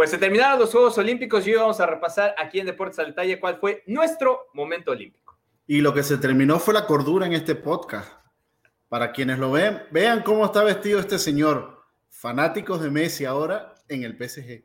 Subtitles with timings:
[0.00, 3.08] Pues se terminaron los Juegos Olímpicos y hoy vamos a repasar aquí en Deportes al
[3.08, 5.38] Detalle cuál fue nuestro momento olímpico.
[5.66, 8.10] Y lo que se terminó fue la cordura en este podcast.
[8.88, 11.84] Para quienes lo ven, vean cómo está vestido este señor.
[12.08, 14.64] Fanáticos de Messi ahora en el PSG.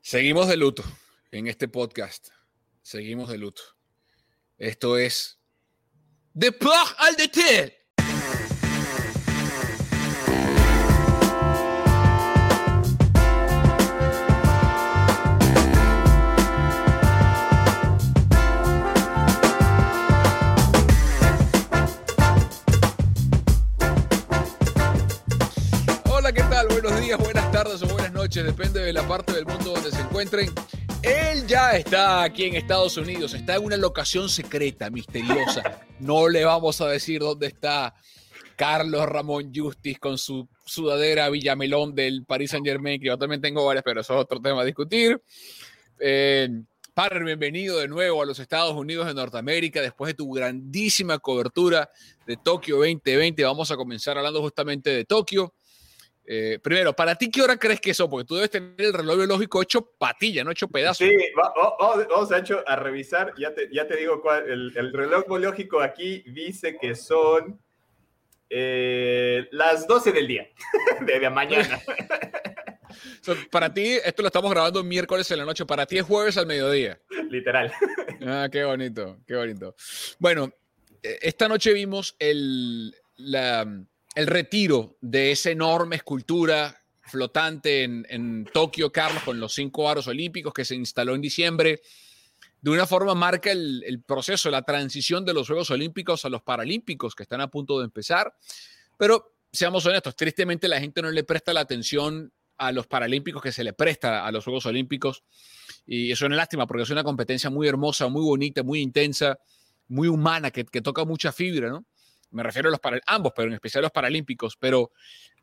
[0.00, 0.82] Seguimos de luto
[1.30, 2.28] en este podcast.
[2.80, 3.60] Seguimos de luto.
[4.56, 5.38] Esto es
[6.32, 7.79] Deport al Detalle.
[26.82, 30.00] Buenos días, buenas tardes o buenas noches, depende de la parte del mundo donde se
[30.00, 30.50] encuentren.
[31.02, 35.82] Él ya está aquí en Estados Unidos, está en una locación secreta, misteriosa.
[36.00, 37.94] No le vamos a decir dónde está
[38.56, 43.66] Carlos Ramón Justis con su sudadera Villamelón del Paris Saint Germain, que yo también tengo
[43.66, 45.20] varias, pero eso es otro tema a discutir.
[45.98, 46.48] Eh,
[47.22, 51.90] bienvenido de nuevo a los Estados Unidos de Norteamérica después de tu grandísima cobertura
[52.26, 53.44] de Tokio 2020.
[53.44, 55.52] Vamos a comenzar hablando justamente de Tokio.
[56.32, 58.08] Eh, primero, ¿para ti qué hora crees que eso?
[58.08, 61.04] Porque tú debes tener el reloj biológico hecho patilla, no hecho pedazo.
[61.04, 62.30] Sí, vamos
[62.66, 67.60] a, revisar, ya te, ya te digo cuál, el, reloj biológico aquí dice que son
[68.48, 70.48] eh, las 12 del día,
[71.00, 71.80] de, mañana.
[73.50, 76.46] para ti, esto lo estamos grabando miércoles en la noche, para ti es jueves al
[76.46, 77.00] mediodía.
[77.28, 77.72] Literal.
[78.24, 79.74] Ah, qué bonito, qué bonito.
[80.20, 80.52] Bueno,
[81.02, 83.66] eh, esta noche vimos el, la,
[84.14, 90.52] el retiro de esa enorme escultura flotante en, Tokio, Carlos, con los cinco aros olímpicos
[90.52, 91.82] que se instaló en diciembre,
[92.60, 97.14] de una forma marca el, proceso, la transición de los Juegos Olímpicos a los Paralímpicos
[97.14, 98.34] que están a punto de empezar.
[98.96, 103.52] Pero seamos honestos, tristemente la gente no le presta la atención a los Paralímpicos que
[103.52, 105.24] se le presta a los Juegos Olímpicos.
[105.86, 109.38] Y eso es una lástima porque es una competencia muy hermosa, muy bonita, muy intensa,
[109.88, 111.86] muy humana, que, que toca mucha fibra, ¿no?
[112.30, 114.90] Me refiero a los para, ambos, pero en especial los paralímpicos, pero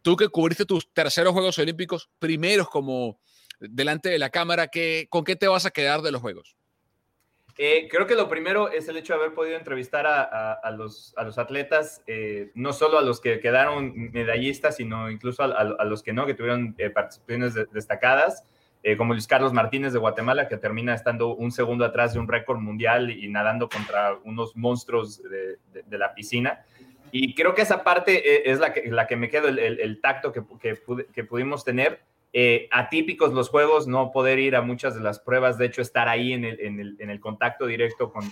[0.01, 3.19] tú que cubriste tus terceros Juegos Olímpicos, primeros como
[3.59, 6.55] delante de la cámara, ¿qué, ¿con qué te vas a quedar de los Juegos?
[7.59, 11.23] Eh, creo que lo primero es el hecho de haber podido entrevistar a, los, a
[11.23, 16.13] los, atletas, eh, no solo a los que quedaron medallistas, sino incluso a, los que
[16.13, 18.43] no, que tuvieron eh, participaciones destacadas.
[18.83, 22.27] Eh, como Luis Carlos Martínez de Guatemala, que termina estando un segundo atrás de un
[22.27, 25.57] récord mundial y nadando contra unos monstruos de,
[25.97, 26.63] la piscina.
[27.12, 30.31] Y creo que esa parte eh, es la que, la que me quedo, el, tacto
[30.31, 30.44] que,
[31.13, 32.01] que, pudimos tener.
[32.34, 36.09] Eh, atípicos los juegos, no poder ir a muchas de las pruebas, de hecho estar
[36.09, 38.23] ahí en el, en el, en contacto directo con,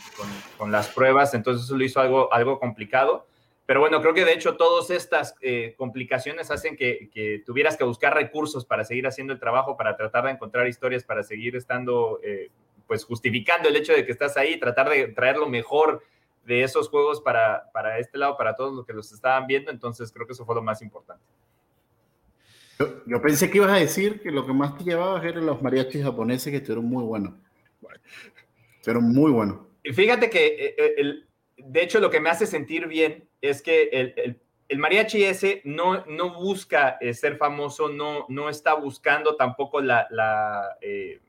[0.58, 3.26] con, las pruebas, entonces eso lo hizo algo, algo complicado.
[3.66, 8.14] Pero bueno, creo que de hecho todas estas eh, complicaciones hacen que, tuvieras que buscar
[8.14, 12.20] recursos para seguir haciendo el trabajo, para tratar de encontrar historias, para seguir estando,
[12.86, 16.04] pues justificando el hecho de que estás ahí, tratar de traer lo mejor
[16.46, 19.72] de esos juegos para, para este lado, para todos los que los estaban viendo.
[19.72, 21.24] Entonces creo que eso fue lo más importante.
[23.06, 26.04] Yo, pensé que ibas a decir que lo que más te llevaba eran los mariachis
[26.04, 27.34] japoneses que estuvieron muy buenos.
[28.78, 29.60] Estuvieron muy buenos.
[29.84, 34.40] Fíjate que eh, el, de hecho, lo que me hace sentir bien es que el,
[34.68, 40.08] el, mariachi ese no, no busca eh, ser famoso, no, no está buscando tampoco la,
[40.10, 41.22] la eh,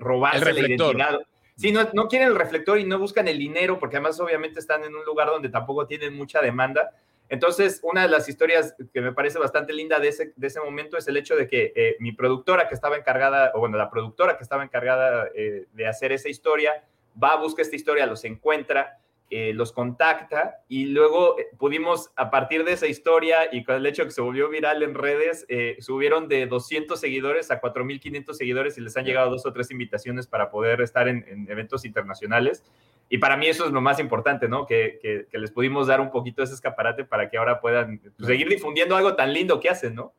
[0.00, 1.20] robarse la identidad.
[1.58, 4.84] Sí, no, no quieren el reflector y no buscan el dinero, porque además obviamente están
[4.84, 6.94] en un lugar donde tampoco tienen mucha demanda.
[7.28, 10.96] Entonces, una de las historias que me parece bastante linda de ese, de ese momento
[10.96, 14.36] es el hecho de que eh, mi productora que estaba encargada, o bueno, la productora
[14.38, 16.84] que estaba encargada de hacer esa historia,
[17.20, 22.64] va, busca esta historia, los encuentra, eh, los contacta y luego eh, pudimos, a partir
[22.64, 26.28] de esa historia y con el hecho que se volvió viral en redes, eh, subieron
[26.28, 30.50] de 200 seguidores a 4.500 seguidores y les han llegado dos o tres invitaciones para
[30.50, 32.64] poder estar en, eventos internacionales.
[33.10, 34.64] Y para mí eso es lo más importante, ¿no?
[34.64, 34.98] Que,
[35.30, 38.96] que, les pudimos dar un poquito ese escaparate para que ahora puedan pues, seguir difundiendo
[38.96, 40.14] algo tan lindo que hacen, ¿no?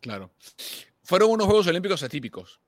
[0.00, 0.30] Claro.
[1.02, 2.58] Fueron unos Juegos Olímpicos atípicos,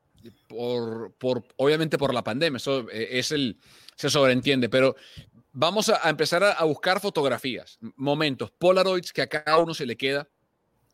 [0.48, 3.56] por, por, obviamente por la pandemia, eso es el,
[3.94, 4.94] se sobreentiende, pero
[5.56, 10.28] vamos a, empezar a, buscar fotografías, momentos, Polaroids que a cada uno se le queda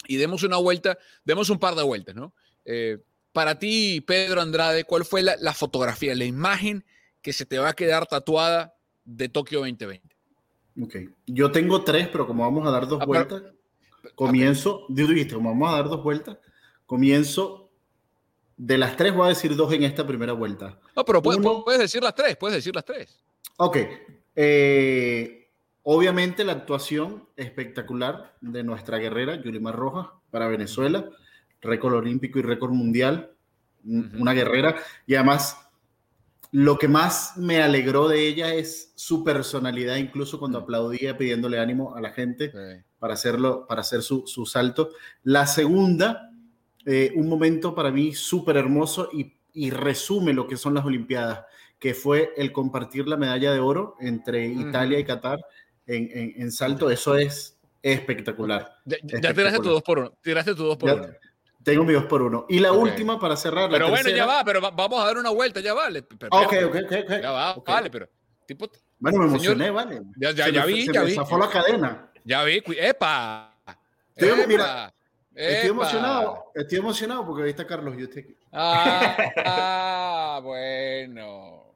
[0.07, 2.33] y demos una vuelta, demos un par de vueltas, ¿no?
[2.65, 2.99] Eh,
[3.33, 6.85] para ti, Pedro Andrade, ¿cuál fue la, fotografía, la imagen
[7.23, 8.75] que se te va a quedar tatuada
[9.05, 10.15] de Tokio 2020?
[10.81, 13.43] Ok, yo tengo tres, pero como vamos a dar dos ah, vueltas,
[14.15, 16.39] comienzo, dijiste, como vamos a dar dos vueltas,
[16.87, 17.71] comienzo
[18.57, 20.79] de las tres, voy a decir dos en esta primera vuelta.
[20.95, 23.19] No, pero puedes, puedes decir las tres, puedes decir las tres.
[23.57, 23.77] Ok,
[24.37, 25.49] eh,
[25.83, 31.09] obviamente la actuación espectacular de nuestra guerrera Yulimar Rojas para Venezuela,
[31.61, 33.31] récord olímpico y récord mundial.
[33.85, 34.77] una guerrera
[35.07, 35.57] y además
[36.53, 40.63] lo que más me alegró de ella es su personalidad, incluso cuando mm.
[40.63, 42.53] aplaudía pidiéndole ánimo a la gente
[42.99, 44.91] para hacerlo, para hacer su, salto.
[45.25, 46.31] La segunda,
[46.85, 49.33] eh, un momento para mí súper hermoso y,
[49.71, 51.45] resume lo que son las Olimpiadas,
[51.79, 55.41] que fue el compartir la medalla de oro entre Italia y Qatar
[55.87, 56.91] en, salto.
[56.91, 58.77] Eso es espectacular.
[58.85, 58.99] Ya,
[59.35, 60.13] tiraste tu dos por uno.
[60.23, 61.07] Tiraste tu dos por uno.
[61.63, 62.47] Tengo mi dos por uno.
[62.49, 63.71] Y la última para cerrar.
[63.71, 66.01] Pero bueno, ya va, pero vamos a dar una vuelta, ya vale.
[66.01, 67.11] ok, ok, ok.
[67.23, 68.09] Ya va, vale, pero.
[68.47, 68.69] Tipo,
[68.99, 70.03] bueno, me emocioné, vale.
[70.17, 71.13] Ya, ya, ya vi, ya vi.
[71.13, 72.11] Se la cadena.
[72.25, 73.57] Ya vi, ¡epa!
[74.15, 74.93] Estoy, Mira,
[75.35, 78.37] estoy emocionado, estoy emocionado porque ahí está Carlos y usted aquí.
[78.53, 81.75] Ah, ah, bueno.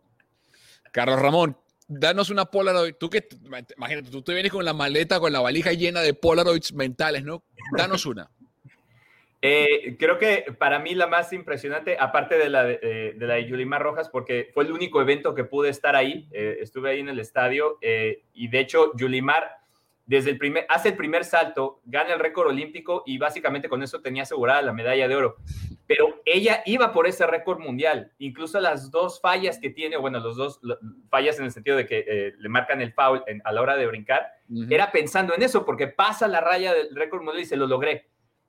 [0.93, 1.57] Carlos Ramón,
[1.89, 2.95] danos una Polaroid.
[2.95, 3.29] Tú que,
[3.77, 7.43] imagínate, tú te vienes con la maleta, con la valija llena de Polaroids mentales, ¿no?
[7.77, 8.31] Danos una.
[9.43, 13.35] Eh, creo que para mí la más impresionante, aparte de la de, eh, de, la
[13.35, 17.01] de Yulimar Rojas, porque fue el único evento que pude estar ahí, eh, estuve ahí
[17.01, 19.59] en el estadio y de hecho Yulimar
[20.07, 24.01] desde el primer, hace el primer salto, gana el récord olímpico y básicamente con eso
[24.01, 25.37] tenía asegurada la medalla de oro.
[25.89, 28.13] Pero ella iba por ese récord mundial.
[28.19, 30.61] Incluso las dos fallas que tiene, bueno, los dos
[31.11, 34.27] fallas en el sentido de que le marcan el foul a la hora de brincar,
[34.71, 38.09] era pensando en eso, porque pasa la raya del récord mundial y se lo logré.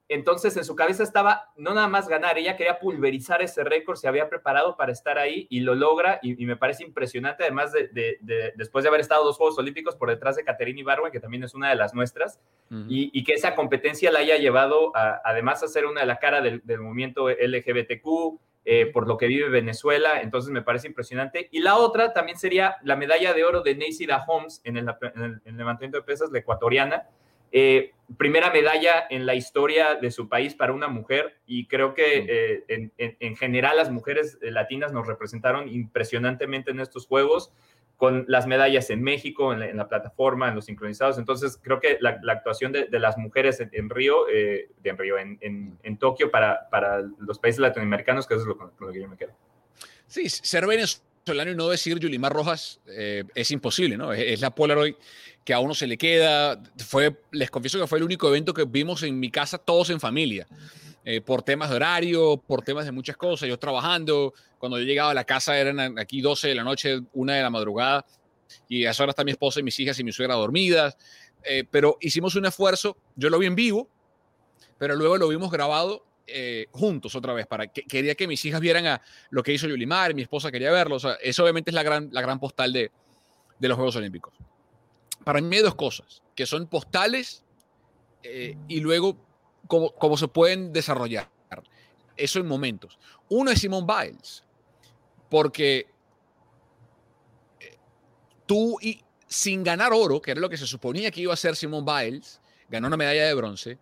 [0.09, 4.07] Entonces en su cabeza estaba no nada más ganar, ella quería pulverizar ese récord, se
[4.07, 8.19] había preparado para estar ahí y lo logra y, me parece impresionante, además de,
[8.55, 11.53] después de haber estado dos Juegos Olímpicos por detrás de Caterina Ibarwen, que también es
[11.53, 12.39] una de las nuestras,
[12.87, 16.41] y, que esa competencia la haya llevado a, además a ser una de la cara
[16.41, 18.39] del, movimiento LGBTQ,
[18.69, 21.47] eh, por lo que vive Venezuela, entonces me parece impresionante.
[21.51, 25.41] Y la otra también sería la medalla de oro de Neisida Holmes en el, en
[25.45, 27.07] el levantamiento de pesas, la ecuatoriana,
[27.51, 32.63] eh, primera medalla en la historia de su país para una mujer y creo que
[32.67, 37.51] eh, en, general las mujeres eh, latinas nos representaron impresionantemente en estos Juegos
[37.97, 41.17] con las medallas en México, en la, plataforma, en los sincronizados.
[41.17, 46.29] Entonces creo que la, actuación de, las mujeres en, Río, de, en Río, en, Tokio
[46.29, 49.33] para, para los países latinoamericanos, que eso es lo, con lo que yo me quedo.
[50.05, 50.65] Sí, ser
[51.27, 54.13] venezolano y no decir Yulimar Rojas es imposible, ¿no?
[54.13, 54.95] Es, es la Polaroid
[55.47, 56.61] que a uno se le queda.
[56.85, 60.01] Fue, les confieso que fue el único evento que vimos en mi casa todos en
[60.01, 60.45] familia.
[61.05, 63.47] Eh, por temas de horario, por temas de muchas cosas.
[63.47, 67.35] Yo trabajando, cuando yo llegaba a la casa eran aquí 12 de la noche, una
[67.35, 68.05] de la madrugada,
[68.67, 70.97] y a esa hora están mi esposa y mis hijas y mi suegra dormidas.
[71.45, 73.89] Eh, pero hicimos un esfuerzo, yo lo vi en vivo,
[74.77, 78.61] pero luego lo vimos grabado eh, juntos otra vez, para que quería que mis hijas
[78.61, 80.97] vieran a lo que hizo Yulimar, mi esposa quería verlo.
[81.21, 82.91] Eso obviamente es la gran, la gran postal de,
[83.59, 84.33] de los Juegos Olímpicos
[85.27, 87.43] para mí dos cosas, que son postales
[88.23, 89.17] eh, y luego
[89.67, 91.29] cómo, se pueden desarrollar.
[92.15, 92.97] Eso en momentos.
[93.27, 94.45] Uno es Simone Biles,
[95.29, 95.85] porque
[97.59, 97.77] eh,
[98.45, 101.57] tú y, sin ganar oro, que era lo que se suponía que iba a ser
[101.57, 102.39] Simone Biles,
[102.69, 103.77] ganó una medalla de bronce,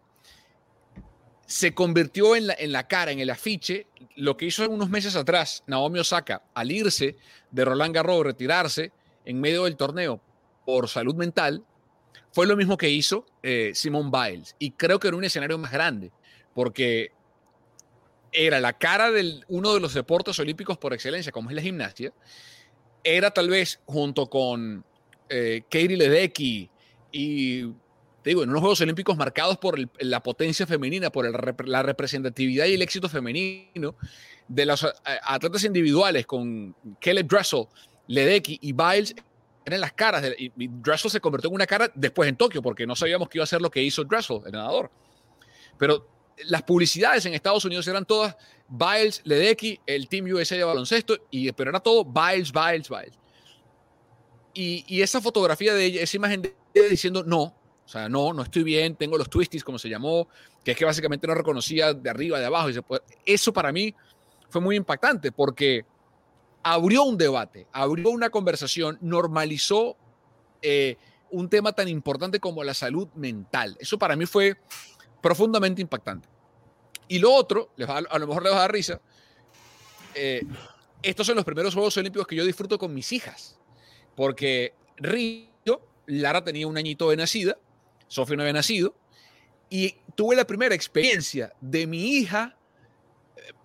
[1.45, 5.15] se convirtió en la, en la, cara, en el afiche, lo que hizo unos meses
[5.15, 7.15] atrás Naomi Osaka al irse
[7.51, 8.91] de Roland Garros, retirarse
[9.25, 10.21] en medio del torneo
[10.65, 11.63] por salud mental,
[12.31, 14.55] fue lo mismo que hizo eh, Simone Biles.
[14.59, 16.11] Y creo que era un escenario más grande,
[16.53, 17.11] porque
[18.31, 22.11] era la cara de uno de los deportes olímpicos por excelencia, como es la gimnasia.
[23.03, 24.83] Era tal vez junto con
[25.29, 26.69] eh, Katie Ledecky
[27.11, 27.65] y,
[28.25, 31.29] te digo, en unos Juegos Olímpicos marcados por la potencia femenina, por
[31.67, 33.93] la representatividad y el éxito femenino
[34.47, 37.67] de los atletas individuales con Kelly Dressel,
[38.07, 39.13] Ledecky y Biles
[39.63, 40.25] en las caras.
[40.39, 43.43] y, Dressel se convirtió en una cara después en Tokio, porque no sabíamos que iba
[43.43, 44.89] a ser lo que hizo Dressel, el nadador.
[45.77, 46.09] Pero
[46.45, 48.35] las publicidades en Estados Unidos eran todas
[48.67, 53.19] Biles, Ledecky, el Team USA de baloncesto, y, pero era todo Biles, Biles, Biles.
[54.55, 57.53] Y, y, esa fotografía de ella, esa imagen de ella diciendo no,
[57.85, 60.27] o sea, no, no estoy bien, tengo los twisties, como se llamó,
[60.63, 62.69] que es que básicamente no reconocía de arriba, de abajo.
[62.69, 62.81] Y
[63.25, 63.93] eso para mí
[64.49, 65.85] fue muy impactante porque
[66.63, 69.95] abrió un debate, abrió una conversación, normalizó
[70.63, 70.97] eh,
[71.29, 73.77] un tema tan importante como la salud mental.
[73.79, 74.57] Eso para mí fue
[75.21, 76.27] profundamente impactante.
[77.07, 78.99] Y lo otro, a, lo mejor les va a dar risa,
[80.15, 80.41] eh,
[81.03, 83.59] estos son los primeros Juegos Olímpicos que yo disfruto con mis hijas,
[84.15, 87.57] porque Río, Lara tenía un añito de nacida,
[88.15, 88.95] Sofía no había nacido,
[89.69, 92.55] y tuve la primera experiencia de mi hija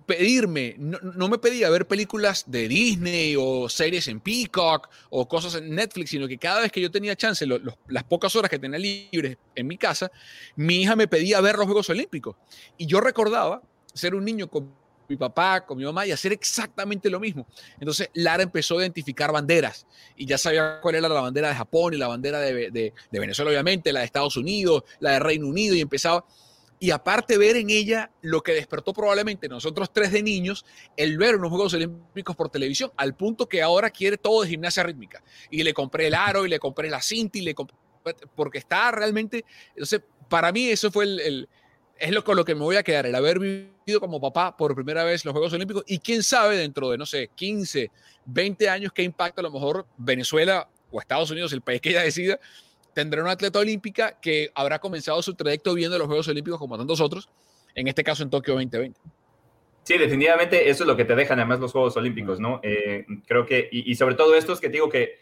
[0.06, 5.72] pedirme, no, me pedía ver películas de Disney o series en Peacock o cosas en
[5.72, 9.36] Netflix, sino que cada vez que yo tenía chance, las pocas horas que tenía libres
[9.54, 10.10] en mi casa,
[10.56, 12.34] mi hija me pedía ver los Juegos Olímpicos.
[12.76, 13.62] Y yo recordaba
[13.94, 14.74] ser un niño con
[15.10, 17.46] mi papá, con mi mamá y hacer exactamente lo mismo.
[17.78, 19.86] Entonces Lara empezó a identificar banderas
[20.16, 23.50] y ya sabía cuál era la bandera de Japón y la bandera de, de, Venezuela,
[23.50, 26.24] obviamente, la de Estados Unidos, la de Reino Unido y empezaba.
[26.78, 30.64] Y aparte ver en ella lo que despertó probablemente nosotros tres de niños,
[30.96, 34.84] el ver unos Juegos Olímpicos por televisión, al punto que ahora quiere todo de gimnasia
[34.84, 35.22] rítmica.
[35.50, 37.76] Y le compré el aro y le compré la cinta y le compré,
[38.34, 40.00] porque está realmente, entonces
[40.30, 41.48] para mí eso fue el
[42.00, 44.74] es lo con lo que me voy a quedar, el haber vivido como papá por
[44.74, 47.90] primera vez los Juegos Olímpicos y quién sabe dentro de, no sé, 15,
[48.24, 52.02] 20 años qué impacto a lo mejor Venezuela o Estados Unidos, el país que ella
[52.02, 52.40] decida,
[52.94, 57.02] tendrá una atleta olímpica que habrá comenzado su trayecto viendo los Juegos Olímpicos como tantos
[57.02, 57.28] otros,
[57.74, 58.98] en este caso en Tokio 2020.
[59.82, 62.60] Sí, definitivamente eso es lo que te dejan además los Juegos Olímpicos, ¿no?
[62.62, 65.18] Eh, creo que, y, y, sobre todo estos que te digo que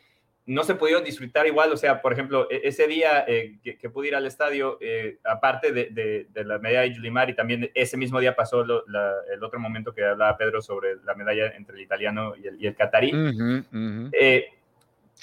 [0.48, 4.08] no se pudieron disfrutar igual, o sea, por ejemplo, e-, ese día eh, que, pude
[4.08, 8.34] ir al estadio, eh, aparte de, la medalla de Yulimar y también ese mismo día
[8.34, 12.64] pasó el otro momento que hablaba Pedro sobre la medalla entre el italiano y el,
[12.64, 13.12] y catarí,
[14.12, 14.46] eh,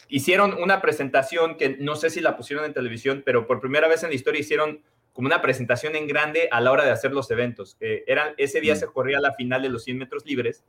[0.09, 4.03] hicieron una presentación que no sé si la pusieron en televisión, pero por primera vez
[4.03, 7.31] en la historia hicieron como una presentación en grande a la hora de hacer los
[7.31, 7.77] eventos.
[7.79, 8.77] eran, ese día mm.
[8.77, 10.63] se corría la final de los 100 metros libres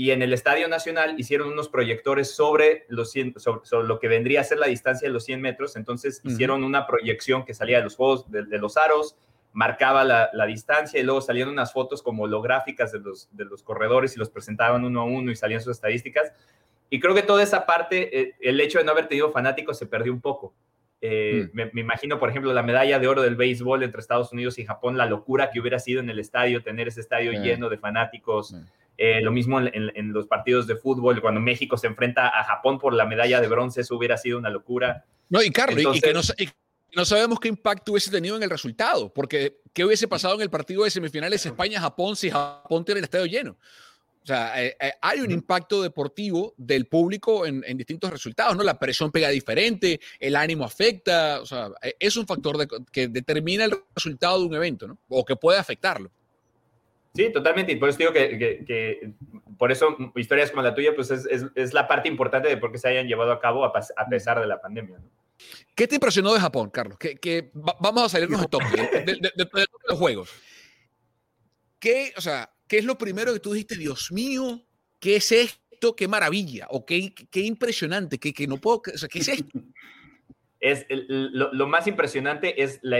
[0.00, 4.44] y en el Estadio Nacional hicieron unos proyectores sobre, los sobre, lo que vendría a
[4.44, 7.96] ser la distancia de los 100 metros, entonces hicieron una proyección que salía de los
[7.96, 9.18] juegos de, los aros,
[9.52, 14.16] marcaba la, distancia y luego salían unas fotos como holográficas de los, de los corredores
[14.16, 16.32] y los presentaban uno a uno y salían sus estadísticas.
[16.88, 19.84] Y creo que toda esa parte, eh, el hecho de no haber tenido fanáticos se
[19.84, 20.54] perdió un poco.
[21.02, 21.56] Eh, mm.
[21.74, 24.96] me, imagino, por ejemplo, la medalla de oro del béisbol entre Estados Unidos y Japón,
[24.96, 28.54] la locura que hubiera sido en el estadio, tener ese estadio lleno de fanáticos.
[29.02, 32.92] Eh, lo mismo en, los partidos de fútbol, cuando México se enfrenta a Japón por
[32.92, 35.06] la medalla de bronce, eso hubiera sido una locura.
[35.30, 39.62] No, y Carlos, y, que no, sabemos qué impacto hubiese tenido en el resultado, porque
[39.72, 43.56] ¿qué hubiese pasado en el partido de semifinales España-Japón si Japón tiene el estadio lleno?
[44.22, 48.62] O sea, eh, eh, hay un impacto deportivo del público en, distintos resultados, ¿no?
[48.62, 53.72] La presión pega diferente, el ánimo afecta, o sea, es un factor que determina el
[53.94, 54.98] resultado de un evento, ¿no?
[55.08, 56.10] O que puede afectarlo.
[57.14, 57.72] Sí, totalmente.
[57.72, 59.12] Y por eso digo que,
[59.58, 62.88] por eso historias como la tuya, pues es, la parte importante de por qué se
[62.88, 65.00] hayan llevado a cabo a, pesar de la pandemia.
[65.74, 66.98] ¿Qué te impresionó de Japón, Carlos?
[66.98, 69.32] Que, vamos a salirnos de Tokio, de,
[69.88, 70.30] los juegos.
[71.78, 74.64] ¿Qué, o sea, ¿Qué es lo primero que tú dijiste, Dios mío,
[75.00, 75.96] qué es esto?
[75.96, 79.58] Qué maravilla, o qué, qué impresionante, que, que no puedo, o sea, ¿qué es esto?
[80.60, 82.98] Es lo, más impresionante es la,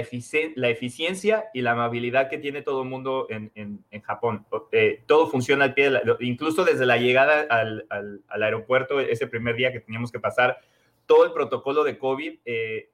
[0.57, 4.47] la, eficiencia y la amabilidad que tiene todo el mundo en, Japón.
[4.73, 9.81] Eh, todo funciona al pie, incluso desde la llegada al, aeropuerto, ese primer día que
[9.81, 10.59] teníamos que pasar,
[11.05, 12.91] todo el protocolo de COVID, eh,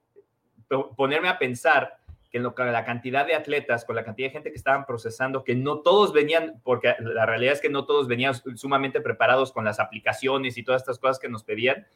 [0.97, 4.51] ponerme a pensar que en lo, la cantidad de atletas, con la cantidad de gente
[4.51, 8.33] que estaban procesando, que no todos venían, porque la realidad es que no todos venían
[8.57, 11.87] sumamente preparados con las aplicaciones y todas estas cosas que nos pedían,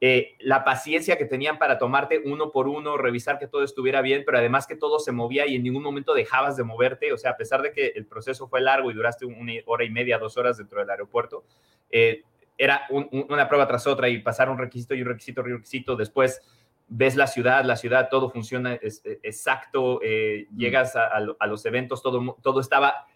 [0.00, 4.24] eh, la paciencia que tenían para tomarte uno por uno, revisar que todo estuviera bien,
[4.26, 7.12] pero además que todo se movía y en ningún momento dejabas de moverte.
[7.12, 9.90] O sea, a pesar de que el proceso fue largo y duraste una hora y
[9.90, 11.44] media, dos horas dentro del aeropuerto,
[11.90, 12.22] eh,
[12.56, 15.96] era una prueba tras otra y pasar un requisito y un requisito y un requisito.
[15.96, 16.40] Después
[16.86, 20.56] ves la ciudad, la ciudad, todo funciona exacto, eh, mm.
[20.56, 23.06] llegas a, a, los eventos, todo, todo estaba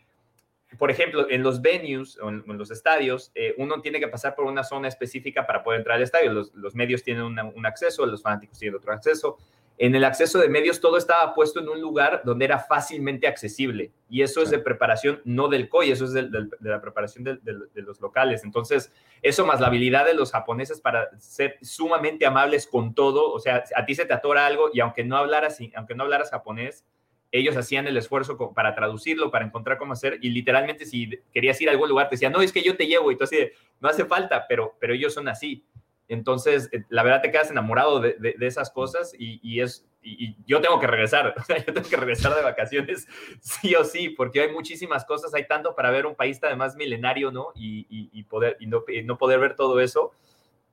[0.76, 4.44] por ejemplo, en los venues o en, los estadios, eh, uno tiene que pasar por
[4.44, 6.32] una zona específica para poder entrar al estadio.
[6.32, 9.38] Los, medios tienen un acceso, los fanáticos tienen otro acceso.
[9.80, 13.92] En el acceso de medios todo estaba puesto en un lugar donde era fácilmente accesible.
[14.10, 16.28] Y eso es de preparación, no del COI, eso es de,
[16.60, 17.38] la preparación de,
[17.74, 18.42] los locales.
[18.42, 23.32] Entonces, eso más la habilidad de los japoneses para ser sumamente amables con todo.
[23.32, 26.30] O sea, a ti se te atora algo y aunque no hablaras, aunque no hablaras
[26.30, 26.84] japonés,
[27.30, 31.68] ellos hacían el esfuerzo para traducirlo, para encontrar cómo hacer, y literalmente si querías ir
[31.68, 33.36] a algún lugar, te decían, no, es que yo te llevo, y tú así,
[33.80, 35.64] no hace falta, pero, pero ellos son así.
[36.08, 40.62] Entonces, eh, la verdad te quedas enamorado de, de, esas cosas y, es, y, yo
[40.62, 41.34] tengo que regresar,
[41.66, 43.06] yo tengo que regresar de vacaciones
[43.40, 47.30] sí o sí, porque hay muchísimas cosas, hay tanto para ver un país además milenario,
[47.30, 47.48] ¿no?
[47.54, 50.12] Y, poder, y no, no, poder ver todo eso,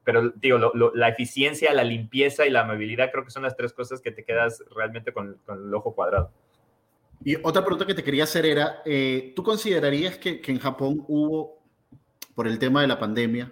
[0.05, 3.99] pero digo, la eficiencia, la limpieza y la amabilidad creo que son las tres cosas
[4.01, 6.31] que te quedas realmente con, con el ojo cuadrado.
[7.23, 11.61] Y otra pregunta que te quería hacer era, eh, ¿tú considerarías que, en Japón hubo,
[12.35, 13.51] por el tema de la pandemia,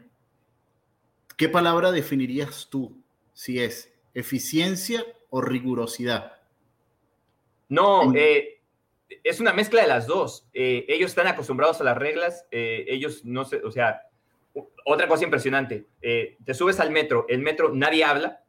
[1.37, 2.95] qué palabra definirías tú
[3.33, 6.33] si es eficiencia o rigurosidad?
[7.69, 8.61] No, eh,
[9.23, 10.47] es una mezcla de las dos.
[10.53, 14.01] Eh, ellos están acostumbrados a las reglas, ellos no sé, o sea,
[14.85, 18.43] otra cosa impresionante, te subes al metro, el metro nadie habla,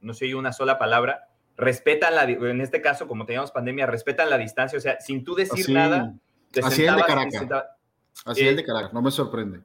[0.00, 1.29] no se oye una sola palabra,
[1.60, 5.34] respetan la, en este caso, como teníamos pandemia, respetan la distancia, o sea, sin tú
[5.34, 6.14] decir nada,
[6.50, 7.66] te así sentabas,
[8.24, 9.60] Así es el de Caracas, no me sorprende.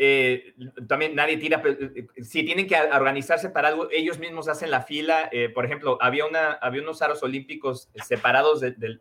[0.00, 0.54] Eh,
[0.86, 5.28] también nadie tira, eh, si tienen que organizarse para algo, ellos mismos hacen la fila.
[5.32, 9.00] Eh, por ejemplo, había, una, había unos aros olímpicos separados del,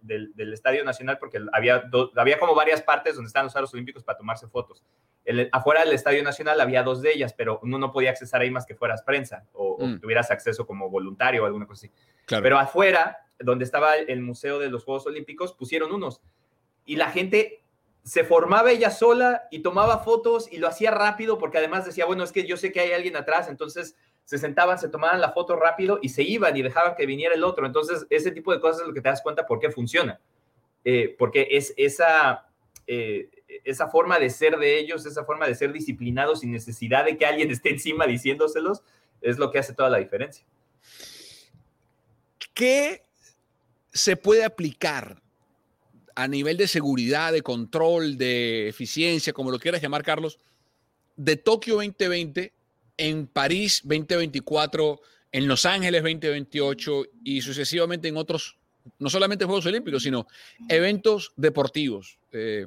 [0.52, 1.84] Estadio Nacional porque había,
[2.16, 4.84] había como varias partes donde están los aros olímpicos para tomarse fotos.
[5.52, 8.66] afuera del Estadio Nacional había dos de ellas, pero uno no podía accesar ahí más
[8.66, 10.00] que fueras prensa o, mm.
[10.00, 11.92] tuvieras acceso como voluntario o alguna cosa así.
[12.42, 16.22] Pero afuera, donde estaba el Museo de los Juegos Olímpicos, pusieron unos.
[16.86, 17.62] Y la gente
[18.08, 22.24] se formaba ella sola y tomaba fotos y lo hacía rápido porque además decía, bueno,
[22.24, 25.58] es que yo sé que hay alguien atrás, entonces se sentaban, se tomaban la foto
[25.58, 27.66] rápido y se iban y dejaban que viniera el otro.
[27.66, 30.22] Entonces, ese tipo de cosas es lo que te das cuenta por qué funciona.
[30.86, 32.48] Eh, porque es esa,
[32.88, 33.30] eh,
[33.66, 37.26] esa forma de ser de ellos, esa forma de ser disciplinados sin necesidad de que
[37.26, 38.84] alguien esté encima diciéndoselos,
[39.20, 40.46] es lo que hace toda la diferencia.
[42.54, 43.02] ¿Qué
[43.92, 45.22] se puede aplicar
[46.18, 50.40] a nivel de seguridad, de control, de eficiencia, como lo quieras llamar, Carlos,
[51.16, 52.54] de Tokio 2020
[52.98, 55.00] en París 2024,
[55.32, 58.58] en Los Ángeles 2028 y sucesivamente en otros,
[58.98, 60.26] no solamente Juegos Olímpicos, sino
[60.68, 62.18] eventos deportivos.
[62.32, 62.66] Eh,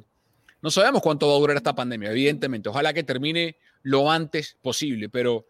[0.61, 2.69] no sabemos cuánto va a durar esta pandemia, evidentemente.
[2.69, 5.45] Ojalá que termine lo antes posible, pero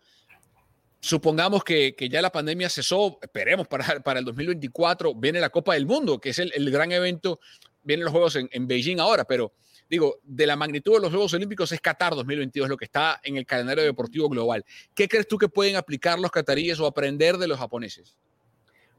[1.02, 5.86] supongamos que, ya la pandemia cesó, esperemos para, para el 2024, viene la Copa del
[5.86, 7.40] Mundo, que es el, el gran evento
[7.84, 9.54] vienen los Juegos en, Beijing ahora, pero
[9.90, 13.38] digo, de la magnitud de los Juegos Olímpicos es Qatar 2022, lo que está en
[13.38, 14.64] el calendario deportivo global.
[14.94, 18.18] ¿Qué crees tú que pueden aplicar los cataríes o aprender de los japoneses?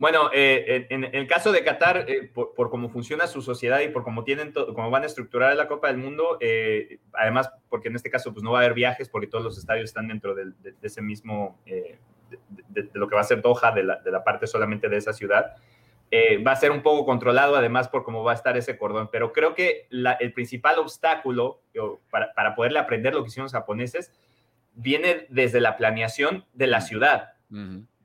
[0.03, 4.03] Bueno, eh, en, el caso de Qatar, eh, por, cómo funciona su sociedad y por
[4.03, 8.11] cómo, tienen cómo van a estructurar la Copa del Mundo, eh, además, porque en este
[8.11, 11.01] caso pues, no va a haber viajes porque todos los estadios están dentro de, ese
[11.03, 14.97] mismo, de, lo que va a ser Doha, de la, de la parte solamente de
[14.97, 15.55] esa ciudad.
[16.15, 19.09] Eh, va a ser un poco controlado además por cómo va a estar ese cordón,
[19.11, 21.63] pero creo que el principal obstáculo
[22.11, 24.13] para, para, poderle aprender lo que hicieron los japoneses
[24.75, 27.33] viene desde la planeación de la ciudad.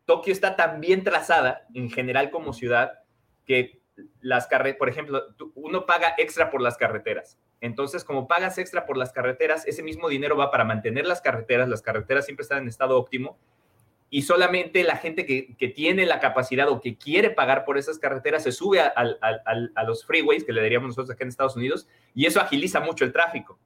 [0.05, 2.99] Tokio está tan bien trazada en general como ciudad
[3.45, 3.81] que
[4.21, 5.23] las carreteras, por ejemplo,
[5.55, 7.37] uno paga extra por las carreteras.
[7.59, 11.67] Entonces, como pagas extra por las carreteras, ese mismo dinero va para mantener las carreteras,
[11.67, 13.37] las carreteras siempre están en estado óptimo
[14.09, 18.43] y solamente la gente que, tiene la capacidad o que quiere pagar por esas carreteras
[18.43, 22.39] se sube a, los freeways que le daríamos nosotros aquí en Estados Unidos y eso
[22.39, 23.59] agiliza mucho el tráfico.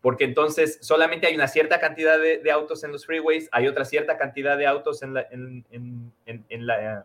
[0.00, 4.16] Porque entonces solamente hay una cierta cantidad de, autos en los freeways, hay otra cierta
[4.16, 7.04] cantidad de autos en la, en, la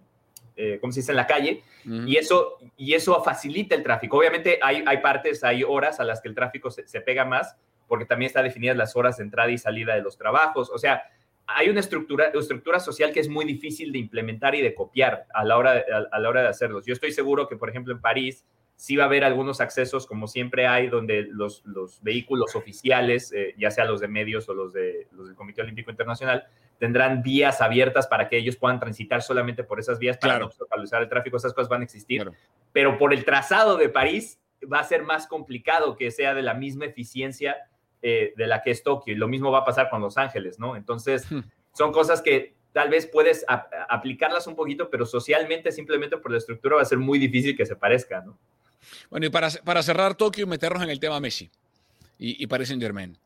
[0.55, 4.17] eh, ¿cómo se dice?, en la calle, y, eso, y eso facilita el tráfico.
[4.17, 7.55] Obviamente hay, hay partes, hay horas a las que el tráfico se, se pega más,
[7.87, 10.69] porque también están definidas las horas de entrada y salida de los trabajos.
[10.71, 11.03] O sea,
[11.47, 15.45] hay una estructura, estructura social que es muy difícil de implementar y de copiar a
[15.45, 16.85] la, hora, a, la hora de hacerlos.
[16.85, 20.27] Yo estoy seguro que, por ejemplo, en París sí va a haber algunos accesos, como
[20.27, 24.73] siempre hay, donde los, los vehículos oficiales, eh, ya sea los de medios o los,
[24.73, 26.45] de, los del Comité Olímpico Internacional,
[26.77, 31.01] tendrán vías abiertas para que ellos puedan transitar solamente por esas vías para no obstaculizar
[31.01, 31.37] el tráfico.
[31.37, 32.29] Esas cosas van a existir.
[32.71, 34.39] Pero por el trazado de París
[34.71, 37.55] va a ser más complicado que sea de la misma eficiencia
[38.09, 39.13] eh, de la que es Tokio.
[39.13, 40.77] Y lo mismo va a pasar con Los Ángeles, ¿no?
[40.77, 41.41] Entonces, hmm.
[41.73, 43.43] son cosas que tal vez puedes
[43.89, 47.65] aplicarlas un poquito, pero socialmente, simplemente por la estructura, va a ser muy difícil que
[47.65, 48.37] se parezca, ¿no?
[49.09, 51.51] Bueno, y para, para cerrar Tokio y meternos en el tema Messi
[52.17, 53.17] y, y Paris Saint Germain,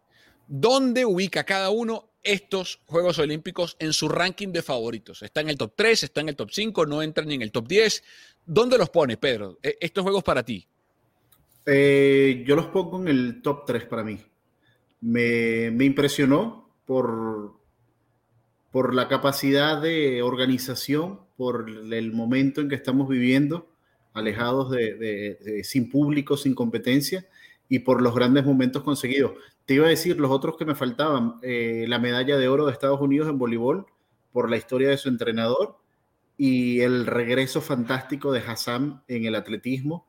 [0.47, 5.21] ¿dónde ubica cada uno estos Juegos Olímpicos en su ranking de favoritos?
[5.21, 6.05] ¿Está en el top 3?
[6.05, 6.87] ¿Está en el top 5?
[6.87, 8.03] ¿No entran ni en el top 10?
[8.47, 9.59] ¿Dónde los pone, Pedro?
[9.61, 10.65] E, estos juegos para ti.
[11.67, 14.19] Eh, yo los pongo en el top 3 para mí
[15.01, 17.53] me, impresionó por,
[18.71, 23.67] por la capacidad de organización, por el momento en que estamos viviendo,
[24.13, 27.27] alejados de, sin público, sin competencia,
[27.67, 29.33] y por los grandes momentos conseguidos.
[29.65, 32.73] Te iba a decir los otros que me faltaban, eh, la medalla de oro de
[32.73, 33.85] Estados Unidos en voleibol,
[34.31, 35.77] por la historia de su entrenador,
[36.37, 40.07] y el regreso fantástico de Hassan en el atletismo,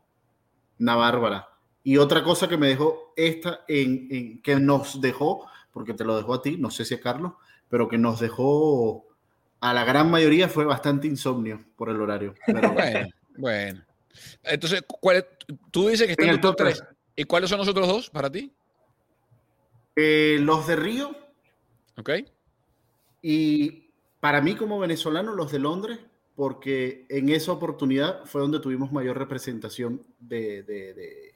[0.78, 1.51] una bárbara.
[1.84, 6.34] Y otra cosa que me dejó esta, en, que nos dejó, porque te lo dejó
[6.34, 7.32] a ti, no sé si a Carlos,
[7.68, 9.06] pero que nos dejó
[9.60, 12.34] a la gran mayoría fue bastante insomnio por el horario.
[12.46, 13.84] bueno, bueno.
[14.44, 15.26] Entonces, ¿cuál,
[15.70, 16.84] tú dices que está en, el top 3.
[17.16, 18.52] ¿Y cuáles son los otros dos para ti?
[19.96, 21.16] Eh, los de Río.
[21.96, 22.10] Ok.
[23.22, 23.90] Y
[24.20, 25.98] para mí como venezolano, los de Londres,
[26.36, 31.31] porque en esa oportunidad fue donde tuvimos mayor representación de de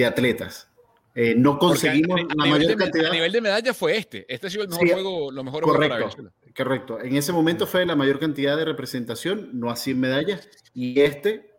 [0.00, 0.68] atletas.
[1.14, 3.10] Eh, no conseguimos la mayor cantidad.
[3.10, 4.24] A nivel de medallas fue este.
[4.32, 7.00] Este ha sido el mejor juego, lo mejor correcto, correcto.
[7.00, 10.48] En ese momento fue la mayor cantidad de representación, no así en medallas.
[10.72, 11.52] Y este,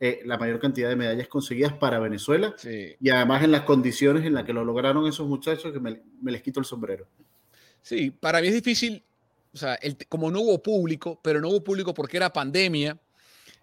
[0.00, 4.34] eh, la mayor cantidad de medallas conseguidas para Venezuela y además en las condiciones en
[4.34, 7.08] las que lo lograron esos muchachos que me, les quito el sombrero.
[7.82, 9.02] Sí, para mí es difícil,
[9.52, 12.96] o sea, como no hubo público, pero no hubo público porque era pandemia,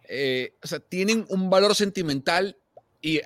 [0.10, 2.58] eh, o sea, tienen un valor sentimental
[3.06, 3.22] y,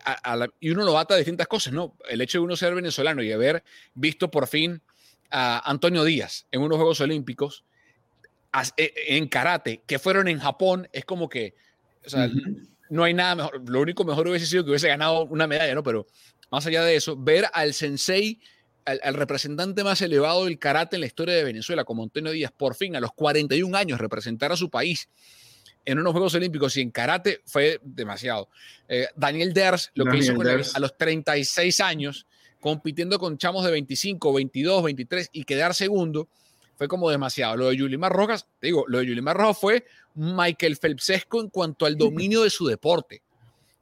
[0.59, 1.95] y uno lo ata de distintas cosas, ¿no?
[2.09, 3.63] El hecho de uno ser venezolano y haber
[3.93, 4.81] visto por fin
[5.31, 7.63] a Antonio Díaz en unos Juegos Olímpicos
[8.75, 11.55] e, en karate que fueron en Japón, es como que,
[12.05, 12.29] o sea,
[12.89, 13.69] no hay nada mejor.
[13.69, 15.83] Lo único mejor hubiese sido que hubiese ganado una medalla, ¿no?
[15.83, 16.07] Pero
[16.51, 18.41] más allá de eso, ver al sensei,
[18.83, 22.75] al, representante más elevado del karate en la historia de Venezuela, como Antonio Díaz, por
[22.75, 25.07] fin a los 41 años representar a su país
[25.85, 28.49] en unos Juegos Olímpicos y en karate fue demasiado.
[28.87, 32.25] Eh, Daniel Ders, lo que hizo a los 36 años,
[32.59, 36.27] compitiendo con chamos de 25, 22, 23 y quedar segundo,
[36.75, 37.57] fue como demasiado.
[37.57, 41.85] Lo de Yulimar Rojas, te digo, lo de Yulimar Rojas fue Michael Phelpsesco en cuanto
[41.85, 43.21] al dominio de su deporte.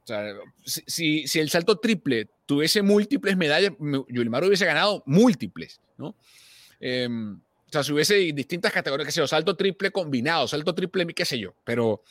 [0.02, 0.34] O sea,
[0.64, 3.72] si, si, el salto triple tuviese múltiples medallas,
[4.08, 6.14] Yulimar hubiese ganado múltiples, ¿no?
[6.80, 11.26] Em, o sea, si hubiese distintas categorías, que sea, salto triple combinado, salto triple, qué
[11.26, 12.02] sé yo, pero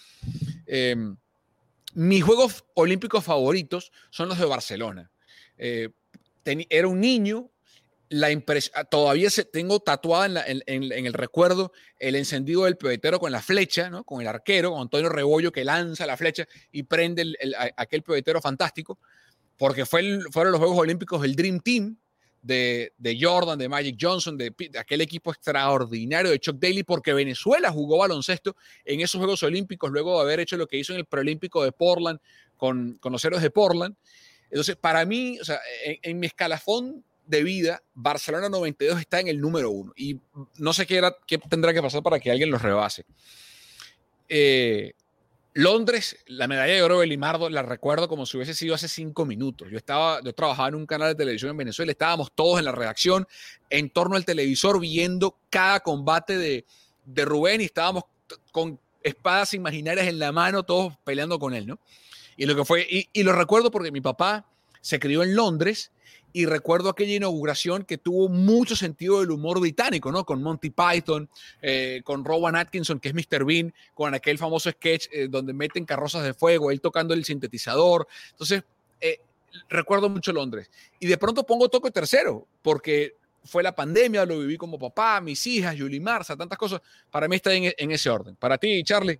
[0.67, 1.17] em,
[1.96, 5.10] mis Juegos Olímpicos favoritos son los de Barcelona.
[5.58, 5.89] Eh,
[6.70, 7.50] era un niño,
[8.10, 13.41] la impresión, todavía se, tengo tatuada en, el recuerdo el encendido del pebetero con la
[13.41, 14.04] flecha, ¿no?
[14.04, 17.36] con el arquero, con Antonio Rebollo que lanza la flecha y prende
[17.76, 19.00] aquel pebetero fantástico,
[19.58, 21.98] porque fue fueron los Juegos Olímpicos del Dream Team
[22.41, 27.97] de, Jordan, de Magic Johnson, de, aquel equipo extraordinario de Chuck Daly, porque Venezuela jugó
[27.97, 31.63] baloncesto en esos Juegos Olímpicos luego de haber hecho lo que hizo en el preolímpico
[31.63, 32.19] de Portland
[32.56, 33.95] con, con los héroes de Portland.
[34.50, 39.39] Entonces, para mí, o sea, en mi escalafón de vida, Barcelona 92 está en el
[39.39, 40.19] número uno y
[40.58, 43.06] no sé qué, era, qué tendrá que pasar para que alguien los rebase.
[44.30, 44.93] Eh,
[45.58, 49.26] Londres, la medalla de oro de Limardo, la recuerdo como si hubiese sido hace cinco
[49.26, 49.67] minutos.
[49.72, 52.72] Yo estaba, yo trabajaba en un canal de televisión en Venezuela, estábamos todos en la
[52.72, 53.28] redacción,
[53.72, 56.63] en torno al televisor, viendo cada combate de,
[57.06, 58.04] de Rubén y estábamos
[58.52, 61.80] con espadas imaginarias en la mano, todos peleando con él, ¿no?
[62.38, 64.46] Y lo que fue, y, y lo recuerdo porque mi papá
[64.82, 65.91] se crió en Londres
[66.34, 70.26] y recuerdo aquella inauguración que tuvo mucho sentido del humor británico, ¿no?
[70.26, 71.30] Con Monty Python,
[71.62, 73.46] eh, con Rowan Atkinson, que es Mr.
[73.46, 78.08] Bean, con aquel famoso sketch eh, donde meten carrozas de fuego, él tocando el sintetizador.
[78.32, 78.63] Entonces,
[79.02, 79.20] eh,
[79.70, 80.70] recuerdo mucho Londres.
[81.00, 85.46] Y de pronto pongo Toco tercero, porque fue la pandemia, lo viví como papá, mis
[85.48, 86.82] hijas, Julie Marza, tantas cosas.
[87.10, 88.36] Para mí está en, en ese orden.
[88.36, 89.20] Para ti, Charlie.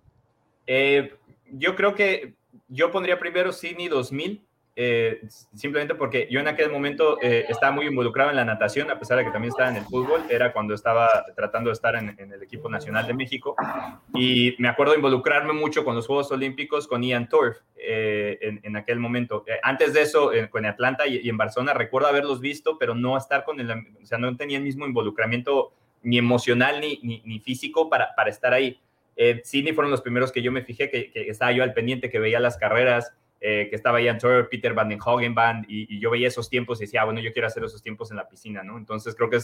[1.50, 2.34] yo creo que
[2.68, 4.42] yo pondría primero Sydney 2000
[4.80, 5.22] eh,
[5.56, 9.18] simplemente porque yo en aquel momento eh, estaba muy involucrado en la natación, a pesar
[9.18, 12.40] de que también estaba en el fútbol, era cuando estaba tratando de estar en, el
[12.44, 13.56] equipo nacional de México,
[14.14, 19.00] y me acuerdo involucrarme mucho con los Juegos Olímpicos con Ian Turf eh, en, aquel
[19.00, 19.44] momento.
[19.64, 23.58] antes de eso, con Atlanta y, en Barcelona, recuerdo haberlos visto, pero no estar con
[23.58, 25.72] el, o sea, no tenía el mismo involucramiento
[26.04, 28.78] ni emocional ni, ni, físico para, para estar ahí.
[29.42, 32.20] Sydney fueron los primeros que yo me fijé, que, que estaba yo al pendiente, que
[32.20, 36.10] veía las carreras, eh, que estaba Ian Turner, Peter Van den Hogenband, y, y, yo
[36.10, 38.64] veía esos tiempos y decía, ah, bueno, yo quiero hacer esos tiempos en la piscina,
[38.64, 38.76] ¿no?
[38.76, 39.38] Entonces creo que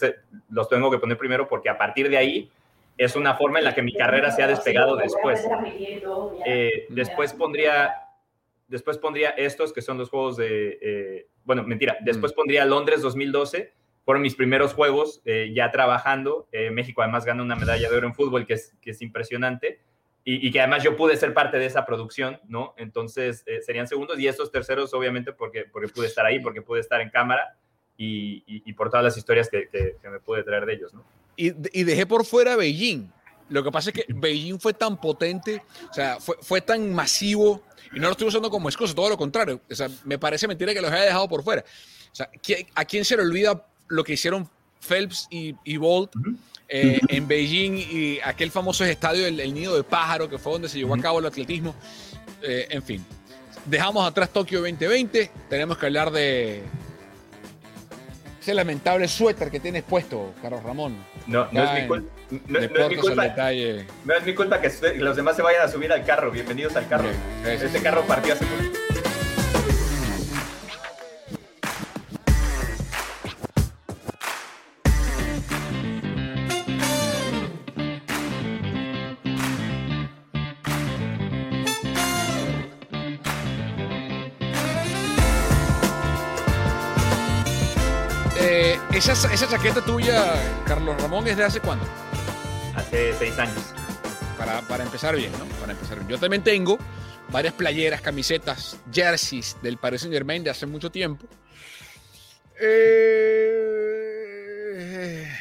[0.51, 2.51] los tengo que poner primero porque a partir de ahí
[2.99, 5.47] es una forma en la que mi carrera se ha despegado después.
[6.45, 7.95] Eh, después pondría
[8.67, 12.35] después pondría estos que son los juegos de, eh, bueno, mentira, después mm.
[12.35, 13.73] pondría Londres 2012,
[14.05, 18.47] fueron mis primeros juegos ya trabajando, México además gana una medalla de oro en fútbol
[18.47, 19.79] que es, que es impresionante,
[20.27, 22.75] y, que además yo pude ser parte de esa producción, ¿no?
[22.79, 26.81] Entonces eh, serían segundos y estos terceros, obviamente, porque, porque pude estar ahí, porque pude
[26.81, 27.59] estar en cámara
[27.99, 31.05] y, y, por todas las historias que, que, me pude traer de ellos, ¿no?
[31.37, 33.13] Y, y, dejé por fuera Beijing.
[33.51, 37.63] Lo que pasa es que Beijing fue tan potente, o sea, fue, fue tan masivo,
[37.95, 39.61] y no lo estoy usando como excusa, todo lo contrario.
[39.71, 41.63] O sea, me parece mentira que los haya dejado por fuera.
[42.11, 42.31] O sea,
[42.75, 44.49] ¿a quién se le olvida lo que hicieron
[44.85, 46.13] Phelps y, y Bolt?
[46.69, 50.79] Eh, en Beijing y aquel famoso estadio, el, Nido de Pájaro, que fue donde se
[50.79, 51.75] llevó a cabo el atletismo.
[52.43, 53.05] Eh, en fin,
[53.67, 56.63] dejamos atrás Tokio 2020, tenemos que hablar de
[58.41, 60.97] ese lamentable suéter que tienes puesto, Carlos Ramón.
[61.27, 62.11] No, no es, mi culpa.
[62.49, 63.27] No, es mi culpa.
[64.05, 66.31] no es mi culpa que los demás se vayan a subir al carro.
[66.31, 67.09] Bienvenidos al carro.
[67.47, 68.84] Este carro partió hace mucho.
[88.97, 90.35] Esa, esa chaqueta tuya,
[90.67, 91.85] Carlos Ramón, ¿es de hace cuándo?
[92.77, 93.75] Hace seis años.
[94.39, 95.45] Para, para empezar bien, ¿no?
[95.61, 96.09] Para empezar bien.
[96.09, 96.79] Yo también tengo
[97.33, 101.27] varias playeras, camisetas, jerseys del Paris Saint Germain de hace mucho tiempo.
[102.61, 103.65] Eh,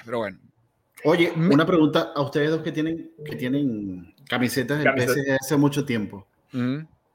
[0.03, 0.39] pero bueno.
[1.03, 5.85] Oye, una pregunta a ustedes dos que tienen, que tienen camisetas del PSG hace mucho
[5.85, 6.25] tiempo.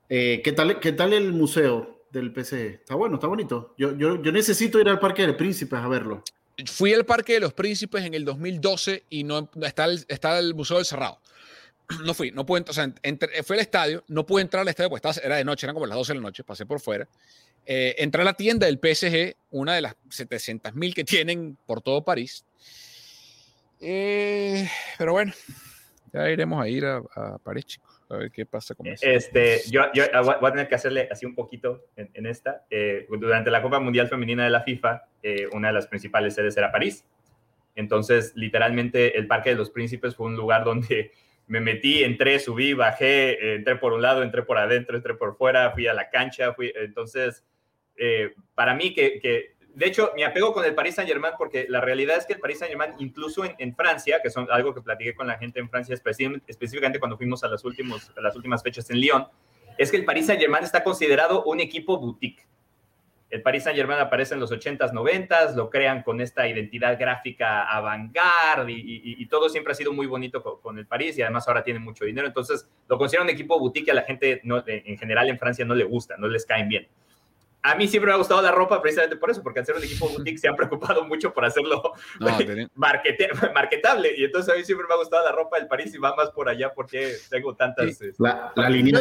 [0.09, 2.55] Eh, ¿qué, tal, ¿Qué tal el museo del PSG?
[2.55, 3.75] Está bueno, está bonito.
[3.79, 6.23] Yo, yo, yo necesito ir al Parque del Príncipes a verlo.
[6.67, 10.55] Fui al Parque de los Príncipes en el 2012 y no está el, está el
[10.55, 11.21] Museo del Cerrado.
[12.05, 12.93] No fui, no pude, o sea,
[13.45, 15.97] fui al estadio, no pude entrar al estadio porque era de noche, eran como las
[15.97, 17.09] 12 de la noche, pasé por fuera.
[17.65, 21.81] Eh, entré a la tienda del PSG, una de las 700 mil que tienen por
[21.81, 22.45] todo París.
[23.81, 24.69] Eh,
[24.99, 25.33] pero bueno,
[26.13, 27.98] ya iremos a ir a, a París, chicos.
[28.11, 29.07] A ver qué pasa con eso.
[29.07, 32.65] Este, yo, yo, voy a tener que hacerle así un poquito en, esta.
[32.71, 36.57] Eh, durante la Copa Mundial Femenina de la FIFA, eh, una de las principales sedes
[36.57, 37.05] era París.
[37.75, 41.13] Entonces, literalmente, el Parque de los Príncipes fue un lugar donde
[41.47, 45.71] me metí, entré, subí, bajé, entré por un lado, entré por adentro, entré por fuera,
[45.73, 46.73] fui a la cancha, fui.
[46.75, 47.45] Entonces,
[47.97, 51.81] eh, para mí, que, que de hecho, me apego con el Paris Saint-Germain porque la
[51.81, 55.29] realidad es que el Paris Saint-Germain, incluso en, Francia, que son algo que platiqué con
[55.29, 59.29] la gente en Francia, específicamente cuando fuimos a las, últimas fechas en Lyon,
[59.77, 62.45] es que el Paris Saint-Germain está considerado un equipo boutique.
[63.31, 68.73] El Paris Saint-Germain aparece en los 80s, 90s, lo crean con esta identidad gráfica avant-garde
[68.73, 72.05] y, todo siempre ha sido muy bonito con, el París y además ahora tiene mucho
[72.05, 72.27] dinero.
[72.27, 75.77] Entonces lo consideran un equipo boutique y a la gente en general en Francia no
[75.77, 76.89] le gusta, no les caen bien
[77.63, 79.83] a mí siempre me ha gustado la ropa precisamente por eso, porque al ser un
[79.83, 81.93] equipo boutique se han preocupado mucho por hacerlo
[82.75, 84.15] marketable.
[84.17, 86.31] Y entonces a mí siempre me ha gustado la ropa del París y va más
[86.31, 87.87] por allá porque tengo tantas...
[87.87, 89.01] Este, la, línea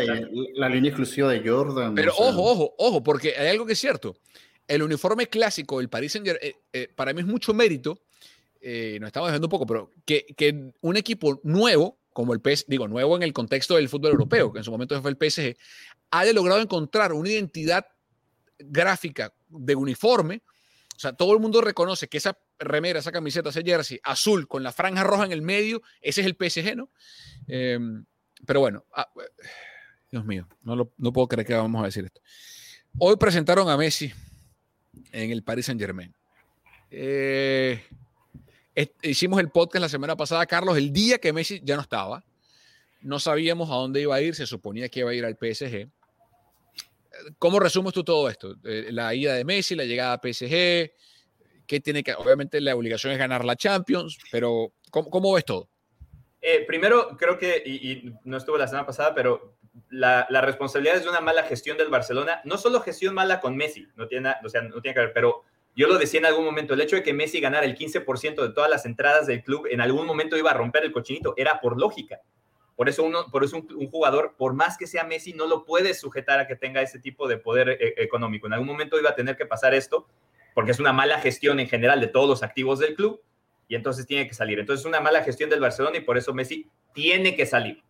[0.55, 1.93] la línea exclusiva de Jordan.
[1.93, 4.15] Pero ojo, ojo, ojo, porque hay algo que es cierto.
[4.67, 8.01] El uniforme clásico del París Saint Germain, eh, eh, para mí es mucho mérito,
[8.59, 12.65] eh, nos estamos dejando un poco, pero que, que un equipo nuevo, como el PS,
[12.67, 15.55] digo, nuevo en el contexto del fútbol europeo, que en su momento fue el PSG,
[16.11, 17.85] haya logrado encontrar una identidad
[18.59, 20.41] gráfica de uniforme,
[20.95, 24.63] o sea, todo el mundo reconoce que esa remera, esa camiseta, ese jersey azul con
[24.63, 26.89] la franja roja en el medio, ese es el PSG, ¿no?
[27.47, 28.03] Em,
[28.45, 29.07] pero bueno, ah,
[30.11, 32.21] Dios mío, no, no puedo creer que vamos a decir esto.
[32.97, 34.11] Hoy presentaron a Messi
[35.11, 36.15] en el Paris Saint Germain.
[36.89, 37.83] Eh,
[39.03, 42.23] hicimos el podcast la semana pasada, Carlos, el día que Messi ya no estaba.
[43.01, 45.89] No sabíamos a dónde iba a ir, se suponía que iba a ir al PSG.
[47.39, 48.55] ¿Cómo resumes tú todo esto?
[48.63, 50.91] Eh, la ida de Messi, la llegada a PSG,
[51.65, 55.69] ¿qué tiene que, obviamente la obligación es ganar la Champions, pero ¿cómo, ves todo?
[56.41, 59.57] Eh, primero, creo que, y, no estuve la semana pasada, pero
[59.89, 63.87] la, responsabilidad es de una mala gestión del Barcelona, no solo gestión mala con Messi,
[63.95, 65.43] no tiene, o sea, no tiene que ver, pero
[65.75, 68.53] yo lo decía en algún momento, el hecho de que Messi ganara el 15% de
[68.53, 71.79] todas las entradas del club en algún momento iba a romper el cochinito, era por
[71.79, 72.21] lógica.
[72.77, 75.95] Por eso, uno, por eso un, jugador, por más que sea Messi, no lo puede
[75.95, 78.45] sujetar a que tenga ese tipo de poder eh, económico.
[78.45, 80.07] En algún momento iba a tener que pasar esto,
[80.53, 83.19] porque es una mala gestión en general de todos los activos del club,
[83.67, 84.59] y entonces tiene que salir.
[84.59, 87.81] Entonces es una mala gestión del Barcelona y por eso Messi tiene que salir.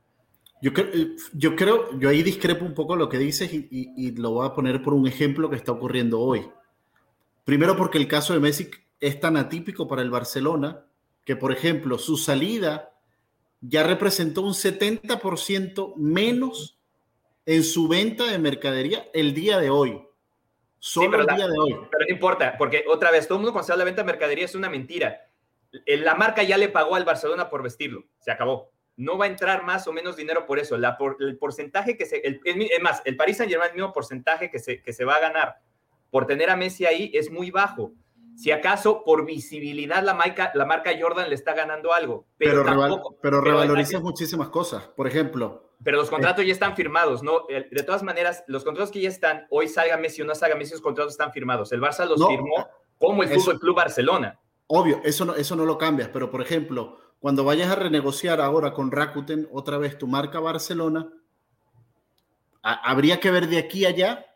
[0.61, 4.31] Yo, eh, yo creo, yo ahí discrepo un poco lo que dices y, y lo
[4.31, 6.49] voy a poner por un ejemplo que está ocurriendo hoy.
[7.43, 8.71] Primero porque el caso de Messi
[9.01, 10.85] es tan atípico para el Barcelona
[11.25, 12.96] que, por ejemplo, su salida
[13.61, 16.79] ya representó un 70% menos
[17.45, 20.03] en su venta de mercadería el día de hoy.
[20.79, 21.73] Solo el día de hoy.
[21.91, 24.07] Pero no importa, porque otra vez, todo el mundo cuando se habla de venta de
[24.07, 25.29] mercadería es una mentira.
[25.85, 28.71] La marca ya le pagó al Barcelona por vestirlo, se acabó.
[28.95, 30.77] No va a entrar más o menos dinero por eso.
[30.77, 32.21] La el porcentaje que se.
[32.23, 35.19] es más, el Paris Saint Germain, el mismo porcentaje que se, que se va a
[35.19, 35.61] ganar
[36.09, 37.93] por tener a Messi ahí es muy bajo.
[38.37, 42.27] Si acaso por visibilidad la marca, la marca Jordan le está ganando algo.
[42.37, 42.63] Pero,
[43.19, 44.83] pero, revaloriza muchísimas cosas.
[44.95, 45.71] Por ejemplo.
[45.83, 47.47] Pero los contratos ya están firmados, ¿no?
[47.47, 50.73] De todas maneras, los contratos que ya están, hoy salga Messi o no salga Messi,
[50.73, 51.71] los contratos están firmados.
[51.71, 52.67] El Barça los firmó
[52.99, 54.39] como el Fútbol Club Barcelona.
[54.67, 58.71] Obvio, eso no, eso no lo cambias, pero por ejemplo, cuando vayas a renegociar ahora
[58.73, 61.09] con Rakuten otra vez tu marca Barcelona,
[62.61, 64.26] habría que ver de aquí a allá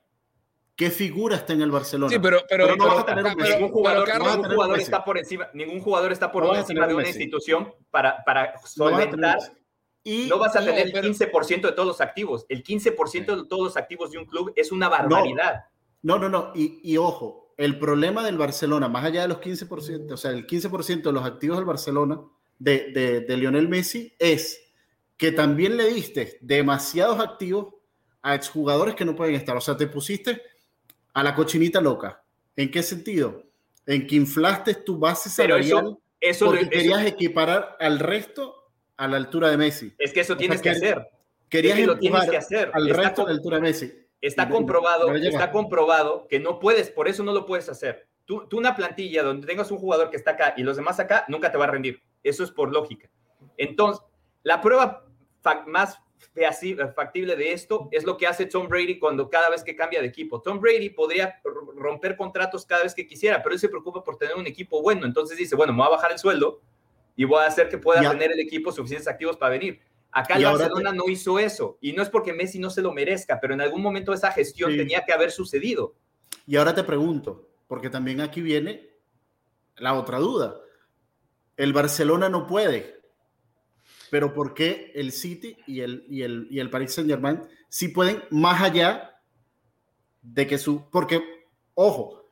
[0.76, 2.12] ¿Qué figura está en el Barcelona?
[2.12, 6.32] Sí, pero, pero, no vas a tener ningún jugador, está por encima, ningún jugador está
[6.32, 9.38] por encima de una institución para, para solventar.
[10.04, 12.46] Y no vas a tener el 15% de todos los activos.
[12.50, 15.66] El 15% de todos los activos de un club es una barbaridad.
[16.02, 16.52] No, no, no.
[16.56, 20.48] Y, y, ojo, el problema del Barcelona, más allá de los 15%, o sea, el
[20.48, 22.20] 15% de los activos del Barcelona,
[22.58, 24.74] de, de, de Lionel Messi, es
[25.18, 27.76] que también le diste demasiados activos
[28.24, 29.56] a exjugadores que no pueden estar.
[29.56, 30.42] O sea, te pusiste
[31.14, 32.24] a la cochinita loca.
[32.56, 33.44] ¿En qué sentido?
[33.86, 39.50] En que inflaste tu base salarial eso, porque querías equiparar al resto a la altura
[39.50, 39.94] de Messi.
[39.98, 41.08] Es que eso tienes que hacer.
[41.50, 42.72] Querías lo tienes que hacer.
[42.74, 43.92] al resto de altura Messi.
[44.22, 48.08] Está comprobado, está comprobado que no puedes, por eso no lo puedes hacer.
[48.26, 51.26] Tú, tú una plantilla donde tengas un jugador que está acá y los demás acá,
[51.28, 52.04] nunca te va a rendir.
[52.24, 53.10] Eso es por lógica.
[53.58, 54.06] Entonces,
[54.44, 55.06] la prueba
[55.66, 55.98] más
[56.96, 60.08] factible de esto es lo que hace Tom Brady cuando cada vez que cambia de
[60.08, 60.42] equipo.
[60.42, 61.42] Tom Brady podría
[61.76, 65.06] romper contratos cada vez que quisiera, pero él se preocupa por tener un equipo bueno.
[65.06, 66.62] Entonces dice, bueno, me voy a bajar el sueldo
[67.16, 69.82] y voy a hacer que pueda tener el equipo suficientes activos para venir.
[70.12, 71.78] Acá el Barcelona no hizo eso.
[71.82, 74.76] Y no es porque Messi no se lo merezca, pero en algún momento esa gestión
[74.76, 75.96] tenía que haber sucedido.
[76.46, 78.90] Y ahora te pregunto, porque también aquí viene
[79.78, 80.60] la otra duda.
[81.56, 83.01] El Barcelona no puede
[84.12, 87.88] pero ¿por qué el City y el, y el, y el Paris Saint Germain sí
[87.88, 89.22] pueden más allá
[90.22, 90.90] de que su...
[90.92, 91.24] Porque,
[91.76, 92.30] ojo,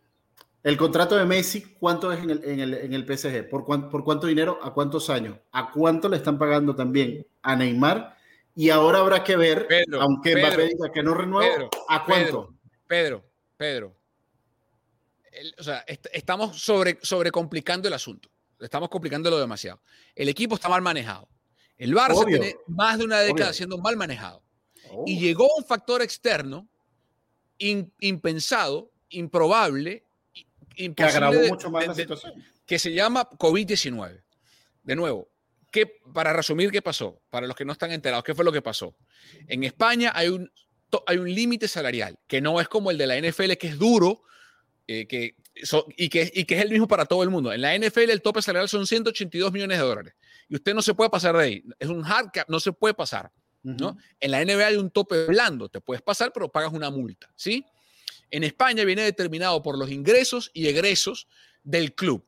[0.62, 3.50] el contrato de Messi, ¿cuánto es en el, en el, en el PSG?
[3.50, 4.60] ¿Por, ¿Por cuánto dinero?
[4.62, 5.38] ¿A cuántos años?
[5.54, 8.18] ¿A cuánto le están pagando también a Neymar?
[8.56, 9.66] Y ahora habrá que ver,
[10.02, 12.56] aunque Mbappé diga que no renueva, ¿a cuánto?
[12.88, 13.24] Pedro,
[13.56, 13.96] Pedro.
[15.58, 18.30] o sea, estamos sobre, sobrecomplicando el asunto.
[18.60, 19.80] Estamos complicándolo demasiado.
[20.14, 21.30] El equipo está mal manejado.
[21.80, 24.44] El Barça tiene más de una década siendo mal manejado.
[25.06, 25.20] Y oh.
[25.20, 26.68] llegó un factor externo
[27.58, 30.04] impensado, improbable,
[30.76, 32.34] que agravó mucho más la situación.
[32.66, 34.22] que se llama COVID-19.
[34.84, 35.30] De nuevo,
[35.72, 38.62] ¿qué, para resumir qué pasó, para los que no están enterados, ¿qué fue lo que
[38.62, 38.96] pasó?
[39.48, 40.52] En España hay un,
[41.06, 44.24] hay un límite salarial que no es como el de la NFL, que es duro
[44.88, 45.36] eh, que,
[45.98, 47.52] y, que, y que es el mismo para todo el mundo.
[47.52, 50.14] En la NFL el tope salarial son 182 millones de dólares
[50.48, 51.64] y usted no se puede pasar de ahí.
[51.78, 53.32] Es un hard cap, no se puede pasar.
[53.62, 53.98] ¿no?
[54.20, 57.32] En la NBA hay un tope blando, te puedes pasar, pero pagas una multa.
[57.36, 57.66] ¿sí?
[58.32, 61.28] En España viene determinado por los ingresos y egresos
[61.64, 62.26] del club.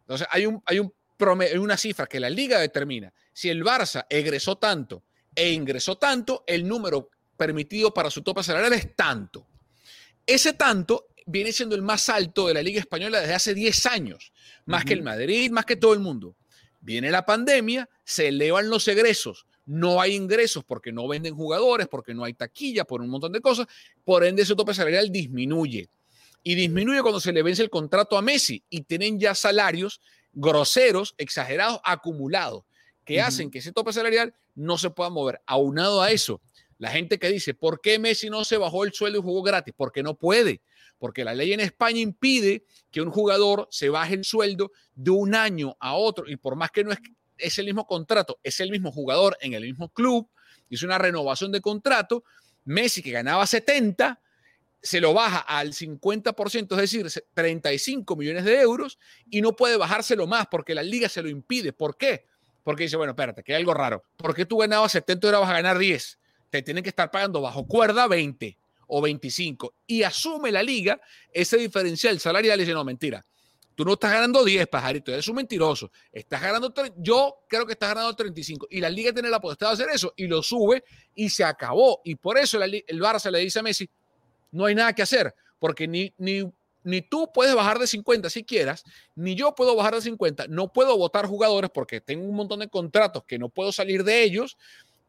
[0.00, 0.92] Entonces, hay, un, hay, un
[1.40, 3.12] hay una cifra que la liga determina.
[3.32, 8.72] Si el Barça egresó tanto e ingresó tanto, el número permitido para su tope salarial
[8.72, 9.46] es tanto.
[10.26, 14.32] Ese tanto viene siendo el más alto de la Liga Española desde hace 10 años,
[14.64, 16.34] más que el Madrid, más que todo el mundo.
[16.80, 22.14] Viene la pandemia, se elevan los egresos, no hay ingresos porque no venden jugadores, porque
[22.14, 23.66] no hay taquilla, por un montón de cosas,
[24.04, 25.90] por ende ese tope salarial disminuye.
[26.42, 30.00] Y disminuye cuando se le vence el contrato a Messi y tienen ya salarios
[30.32, 32.64] groseros, exagerados, acumulados,
[33.04, 35.42] que hacen que ese tope salarial no se pueda mover.
[35.44, 36.40] Aunado a eso,
[36.78, 39.74] la gente que dice, ¿por qué Messi no se bajó el sueldo y jugó gratis?
[39.76, 40.62] Porque no puede
[40.98, 45.34] porque la ley en España impide que un jugador se baje el sueldo de un
[45.34, 46.98] año a otro, y por más que no es,
[47.38, 50.28] es el mismo contrato, es el mismo jugador en el mismo club,
[50.68, 52.24] hizo una renovación de contrato,
[52.64, 54.20] Messi que ganaba 70,
[54.82, 58.98] se lo baja al 50%, es decir, 35 millones de euros,
[59.30, 61.72] y no puede bajárselo más porque la liga se lo impide.
[61.72, 62.26] ¿Por qué?
[62.62, 64.04] Porque dice, bueno, espérate, que hay algo raro.
[64.16, 66.18] ¿Por qué tú ganabas 70 y ahora vas a ganar 10?
[66.50, 68.58] Te tienen que estar pagando bajo cuerda 20
[68.88, 71.00] o 25 y asume la liga
[71.32, 73.24] ese diferencial salarial y dice, no, mentira,
[73.74, 77.90] tú no estás ganando 10, pajarito, eres un mentiroso, estás ganando, yo creo que estás
[77.90, 80.82] ganando 35 y la liga tiene la potestad de hacer eso y lo sube
[81.14, 83.88] y se acabó y por eso el, el Barça le dice a Messi,
[84.50, 86.42] no hay nada que hacer, porque ni, ni,
[86.82, 88.82] ni tú puedes bajar de 50 si quieras,
[89.14, 92.68] ni yo puedo bajar de 50, no puedo votar jugadores porque tengo un montón de
[92.68, 94.56] contratos que no puedo salir de ellos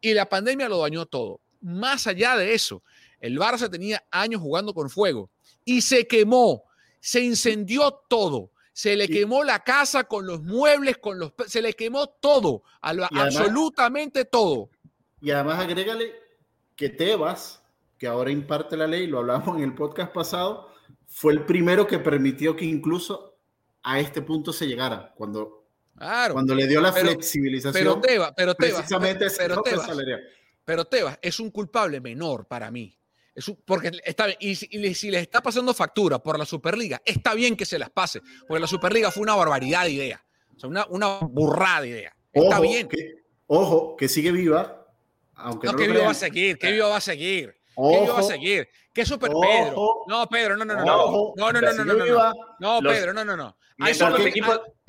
[0.02, 1.42] y la pandemia lo dañó todo.
[1.62, 2.84] Más allá de eso,
[3.19, 5.29] el Barça tenía años jugando con fuego
[5.65, 6.63] y se quemó,
[6.99, 8.51] se incendió todo.
[8.73, 14.23] Se le quemó la casa con los muebles, con los se le quemó todo, absolutamente
[14.23, 14.69] todo.
[15.21, 16.13] Y además agrégale
[16.77, 17.62] que Tebas,
[17.97, 20.69] que ahora imparte la ley, lo hablamos en el podcast pasado,
[21.08, 23.38] fue el primero que permitió que incluso
[23.84, 25.67] a este punto se llegara, cuando,
[26.32, 27.73] cuando le dio la flexibilización.
[27.73, 29.62] Pero Tebas, pero Tebas, precisamente pero,
[30.63, 32.98] pero Tebas es un culpable menor para mí
[33.65, 37.80] porque está y, si les está pasando factura por la Superliga, está bien que se
[37.80, 40.25] las pase, porque la Superliga fue una barbaridad de idea,
[40.56, 42.15] o sea, una, una burrada de idea.
[42.32, 42.88] Está bien.
[42.88, 43.15] Que,
[43.47, 44.88] ojo, que sigue viva,
[45.36, 47.56] aunque no, que viva va a seguir, que viva va a seguir.
[47.75, 48.69] que viva va a seguir.
[48.94, 50.04] Que Super Pedro.
[50.08, 50.83] No, Pedro, no, no, no.
[50.83, 52.33] No, no, no, no, no, no.
[52.60, 53.56] No, Pedro, no, no, no.
[53.79, 54.33] Hay, super,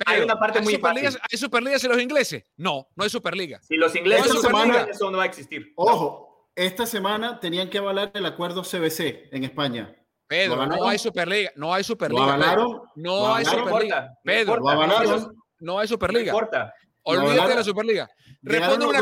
[0.05, 2.43] hay una parte muy superligas, ¿Hay Superligas en los ingleses?
[2.57, 3.61] No, no hay Superliga.
[3.63, 5.71] Si los ingleses no Superliga, eso no va a existir.
[5.77, 9.95] Ojo, esta semana tenían que avalar el acuerdo CBC en España.
[10.27, 12.25] Pedro, no hay Superliga, no hay Superliga.
[12.25, 12.81] ¿Lo avalaron?
[12.95, 14.17] No hay Superliga.
[14.23, 15.35] Pedro, ¿lo avalaron?
[15.59, 16.33] No hay Superliga.
[17.03, 18.09] Olvídate de la Superliga.
[18.41, 19.01] Respóndeme una,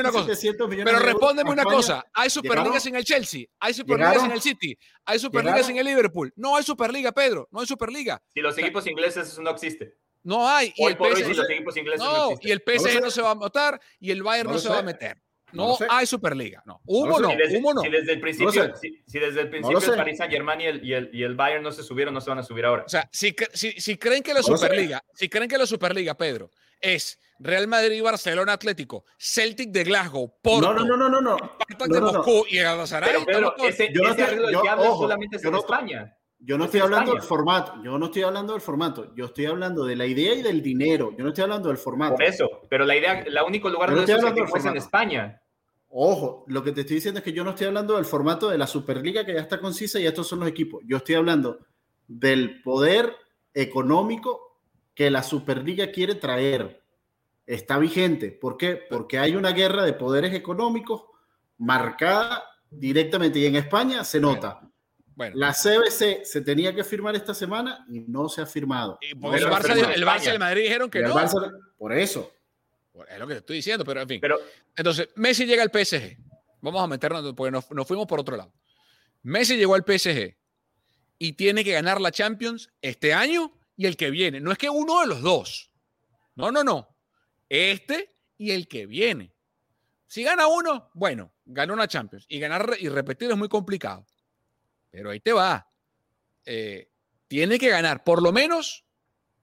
[0.00, 0.36] una cosa.
[0.68, 2.04] Pero respóndeme una cosa.
[2.12, 3.46] ¿Hay Superligas en el Chelsea?
[3.60, 4.76] ¿Hay Superligas en el City?
[5.04, 6.32] ¿Hay Superligas en el Liverpool?
[6.36, 7.48] No hay Superliga, Pedro.
[7.50, 8.20] No hay Superliga.
[8.34, 9.96] Si los equipos ingleses eso no existe.
[10.24, 10.72] No hay.
[10.76, 14.52] Y el PSG, no, y el PSG no se va a votar y el Bayern
[14.52, 15.20] no, se va a meter.
[15.52, 16.62] No, hay Superliga.
[16.66, 16.80] No.
[16.84, 17.80] Hubo no, hubo no.
[17.82, 20.94] Si desde el principio, si, desde el principio el Paris Saint Germain y el, y,
[20.94, 22.84] el, y el, Bayern no se subieron, no se van a subir ahora.
[22.84, 26.50] O sea, si, si, si creen que la Superliga, si creen que la Superliga, Pedro,
[26.80, 31.88] es Real Madrid, Barcelona, Atlético, Celtic de Glasgow, Porto, no, no, no, no, no, Spartak
[31.88, 33.10] de Moscú y Galatasaray.
[33.24, 36.16] Pero, pero ese, yo no ese arreglo del diablo solamente es en España.
[36.44, 39.84] Yo no estoy hablando del formato, yo no estoy hablando del formato, yo estoy hablando
[39.84, 42.14] de la idea y del dinero, yo no estoy hablando del formato.
[42.14, 45.40] Por eso, pero la idea, el único lugar donde eso se es en España.
[45.94, 48.56] Ojo, lo que te estoy diciendo es que yo no estoy hablando del formato de
[48.56, 50.82] la Superliga que ya está concisa y estos son los equipos.
[50.86, 51.58] Yo estoy hablando
[52.08, 53.14] del poder
[53.52, 54.58] económico
[54.94, 56.82] que la Superliga quiere traer.
[57.44, 58.30] Está vigente.
[58.30, 58.80] ¿Por qué?
[58.88, 61.02] Porque hay una guerra de poderes económicos
[61.58, 64.62] marcada directamente y en España se nota.
[65.14, 65.36] Bueno.
[65.36, 68.98] La CBC se tenía que firmar esta semana y no se ha firmado.
[69.02, 71.14] Y el, Barça, el, Barça, y el Madrid dijeron que no.
[71.76, 72.32] por eso.
[73.08, 74.20] Es lo que te estoy diciendo, pero en fin.
[74.20, 74.38] Pero,
[74.76, 76.18] Entonces, Messi llega al PSG.
[76.60, 78.52] Vamos a meternos, porque nos, nos fuimos por otro lado.
[79.22, 80.36] Messi llegó al PSG
[81.18, 84.40] y tiene que ganar la Champions este año y el que viene.
[84.40, 85.70] No es que uno de los dos.
[86.34, 86.88] No, no, no.
[87.48, 89.34] Este y el que viene.
[90.06, 92.26] Si gana uno, bueno, gana una Champions.
[92.28, 94.06] Y ganar y repetir es muy complicado.
[94.90, 95.66] Pero ahí te va.
[96.44, 96.90] Eh,
[97.28, 98.84] tiene que ganar por lo menos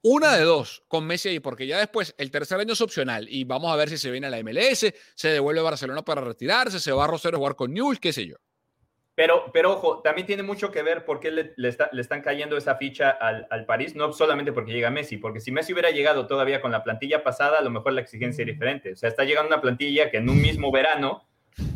[0.02, 3.44] una de dos con Messi ahí, porque ya después el tercer año es opcional y
[3.44, 6.80] vamos a ver si se viene a la MLS, se devuelve a Barcelona para retirarse,
[6.80, 8.36] se va a Rosero a jugar con Newell, qué sé yo.
[9.14, 11.68] Pero, pero ojo, también tiene mucho que ver por qué le, le,
[12.00, 15.74] están cayendo esa ficha al, al, París, no solamente porque llega Messi, porque si Messi
[15.74, 18.92] hubiera llegado todavía con la plantilla pasada, a lo mejor la exigencia es diferente.
[18.92, 21.26] O sea, está llegando una plantilla que en un mismo verano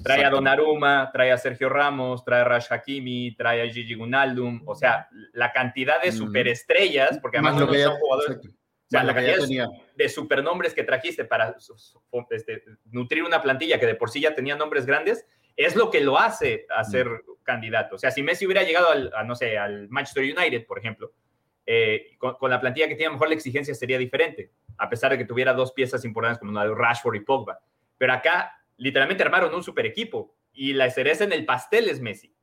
[0.03, 4.63] Trae a Donnarumma, trae a Sergio Ramos, trae a Rash Hakimi, trae a Gigi Gunaldum.
[4.67, 8.39] O sea, la cantidad de superestrellas, porque además no son jugadores.
[8.47, 11.57] O sea, la cantidad de, supernombres que trajiste para
[12.31, 15.27] este, nutrir una plantilla que de por sí ya tenía nombres grandes,
[15.57, 17.09] es lo que lo hace a ser
[17.43, 17.97] candidato.
[17.97, 21.13] O sea, si Messi hubiera llegado al, a, no sé, al Manchester United, por ejemplo,
[21.67, 25.19] eh, con, con, la plantilla que tiene, mejor la exigencia sería diferente, a pesar de
[25.19, 27.61] que tuviera dos piezas importantes como una de Rashford y Pogba.
[27.99, 32.35] Pero acá literalmente armaron un super equipo y la cereza en el pastel es Messi.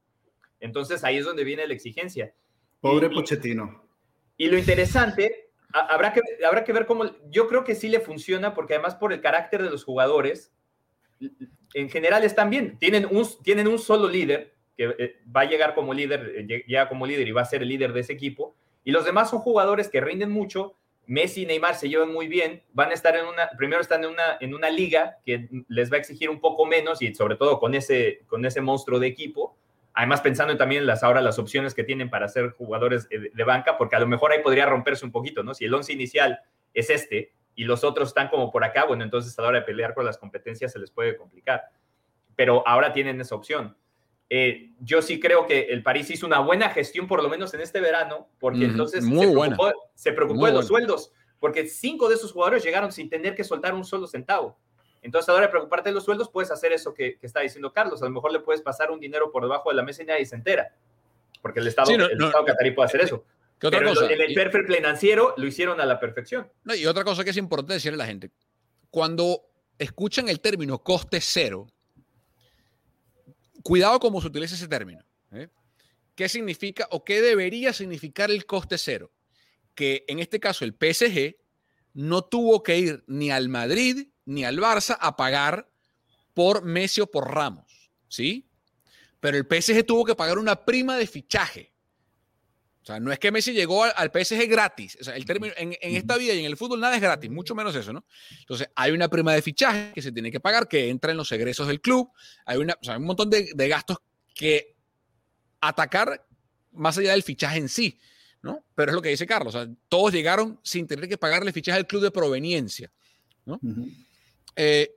[0.60, 2.34] Entonces ahí es donde viene la exigencia.
[2.82, 3.86] Pobre Pochettino.
[4.38, 8.54] Y, lo interesante, habrá que, habrá que ver cómo, yo creo que sí le funciona
[8.54, 10.52] porque además por el carácter de los jugadores,
[11.74, 12.78] en general están bien.
[12.80, 16.90] Tienen un, tienen un solo líder que eh, va a llegar como líder, eh, llega
[16.90, 18.56] como líder y va a ser el líder de ese equipo.
[18.84, 20.76] Y los demás son jugadores que rinden mucho
[21.08, 24.12] Messi y Neymar se llevan muy bien, van a estar en una, primero están en
[24.12, 27.60] una, en una liga que les va a exigir un poco menos y sobre todo
[27.60, 29.58] con ese, con ese monstruo de equipo.
[29.94, 33.78] Además, pensando también en las ahora las opciones que tienen para ser jugadores de, banca,
[33.78, 35.54] porque a lo mejor ahí podría romperse un poquito, ¿no?
[35.54, 36.40] Si el once inicial
[36.74, 39.66] es este y los otros están como por acá, bueno, entonces a la hora de
[39.66, 41.64] pelear con las competencias se les puede complicar.
[42.36, 43.76] Pero ahora tienen esa opción.
[44.30, 47.60] Eh, yo sí creo que el París hizo una buena gestión, por lo menos en
[47.60, 52.94] este verano, porque entonces se preocupó, de los sueldos, porque cinco de esos jugadores llegaron
[52.94, 54.58] sin tener que soltar un solo centavo.
[55.02, 58.02] Entonces, ahora de preocuparte de los sueldos, puedes hacer eso que, está diciendo Carlos.
[58.02, 60.26] A lo mejor le puedes pasar un dinero por debajo de la mesa y nadie
[60.26, 60.76] se entera,
[61.42, 63.26] porque el Estado, el Estado catarí puede hacer eso.
[63.62, 64.12] otra cosa?
[64.12, 66.52] En el perfil financiero lo hicieron a la perfección.
[66.76, 68.32] y otra cosa que es importante decirle a la gente,
[68.92, 69.42] cuando
[69.80, 71.68] escuchan el término coste cero,
[73.64, 75.04] cuidado cómo se utiliza ese término.
[75.32, 75.50] ¿eh?
[76.16, 79.12] ¿Qué significa o qué debería significar el coste cero?
[79.74, 81.38] Que en este caso el PSG
[81.94, 85.70] no tuvo que ir ni al Madrid ni al Barça a pagar
[86.34, 88.48] por Messi o por Ramos, ¿sí?
[89.20, 91.72] Pero el PSG tuvo que pagar una prima de fichaje
[92.82, 94.98] o sea, no es que Messi llegó al, PSG gratis.
[95.00, 97.54] O sea, el término, en, esta vida y en el fútbol nada es gratis, mucho
[97.54, 98.06] menos eso, ¿no?
[98.40, 101.32] Entonces, hay una prima de fichaje que se tiene que pagar, que entra en los
[101.32, 102.12] egresos del club.
[102.46, 103.98] Hay, una, o sea, un montón de, gastos
[104.34, 104.76] que
[105.60, 106.26] atacar
[106.72, 108.00] más allá del fichaje en sí,
[108.42, 108.66] ¿no?
[108.74, 109.54] Pero es lo que dice Carlos.
[109.54, 112.92] O sea, todos llegaron sin tener que pagarle fichaje al club de proveniencia,
[113.46, 113.60] ¿no?
[114.56, 114.96] Eh,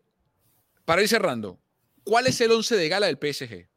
[0.84, 1.60] para ir cerrando,
[2.04, 3.68] ¿cuál es el once de gala del PSG?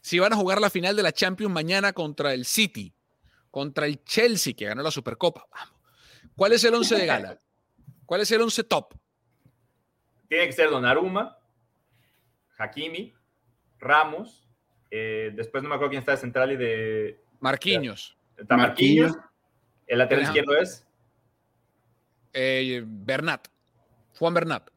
[0.00, 2.94] Si van a jugar la final de la Champions mañana contra el City,
[3.50, 5.46] contra el Chelsea, que ganó la Supercopa.
[5.50, 5.78] Vamos.
[6.38, 7.40] ¿Cuál es el 11 de gala?
[8.06, 8.94] ¿Cuál es el 11 top?
[10.28, 11.36] Tiene que ser Donnarumma,
[12.56, 13.12] Hakimi,
[13.80, 14.48] Ramos,
[14.88, 17.20] eh, después no me acuerdo quién está de central y de...
[17.40, 18.16] Marquinhos.
[18.36, 19.16] Está Marquinhos.
[19.88, 20.86] El lateral izquierdo es...
[22.32, 23.48] Eh, Bernat.
[24.18, 24.70] Juan Bernat.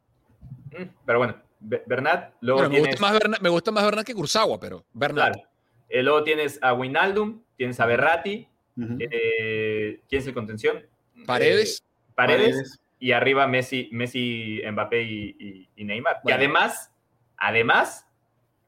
[0.72, 2.34] Mm, pero bueno, Bernat.
[2.42, 5.34] Luego me, gusta más Bernat me, gusta más Bernat que Kurzawa, pero Bernat.
[5.34, 5.50] Claro.
[5.90, 8.48] Eh, luego tienes a Winaldum, tienes a Berratti,
[9.00, 10.86] eh, ¿Quién es el contención?
[11.26, 11.84] Paredes.
[11.84, 12.80] Eh, Paredes.
[13.00, 16.22] Y arriba Messi, Messi Mbappé y, Neymar.
[16.24, 16.92] Y además,
[17.42, 18.08] Además,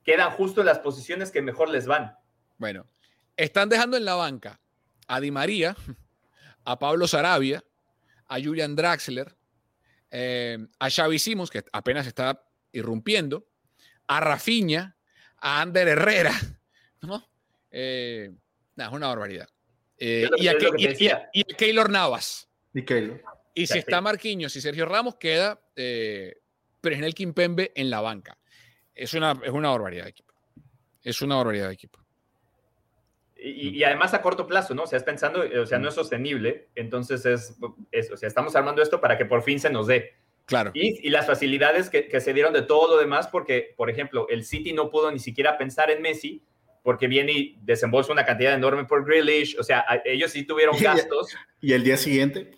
[0.04, 2.18] quedan justo en las posiciones que mejor les van.
[2.58, 2.88] Bueno,
[3.38, 4.60] están dejando en la banca
[5.08, 5.76] a Di María,
[6.66, 7.64] a Pablo Sarabia,
[8.28, 9.36] a Julian Draxler,
[10.16, 13.48] eh, a Xavi Simons, que apenas está irrumpiendo,
[14.08, 14.96] a Rafinha,
[15.38, 16.40] a Ander Herrera,
[17.02, 17.28] ¿no?
[17.72, 18.32] Eh,
[18.78, 19.50] es una barbaridad.
[19.98, 20.56] Eh, y, a,
[21.58, 22.48] Keylor Navas.
[22.74, 23.24] Y Keylor.
[23.56, 26.42] Y si está Marquinhos y Sergio Ramos, queda eh,
[26.80, 28.38] Presnel Kimpembe en la banca.
[28.94, 30.34] Es una, es una barbaridad de equipo.
[31.02, 32.03] Es una barbaridad de equipo.
[33.36, 34.84] Y, además a corto plazo, ¿no?
[34.84, 36.70] O sea, es pensando, o sea, no es sostenible.
[36.76, 40.14] Entonces es, o sea, estamos armando esto para que por fin se nos dé.
[40.46, 40.72] Claro.
[40.74, 44.44] Y, las facilidades que, que, se dieron de todo lo demás, porque, por ejemplo, el
[44.44, 46.44] City no pudo ni siquiera pensar en Messi,
[46.84, 49.58] porque viene y desembolsa una cantidad enorme por Grealish.
[49.58, 51.36] O sea, ellos sí tuvieron gastos.
[51.62, 52.52] Y el día siguiente,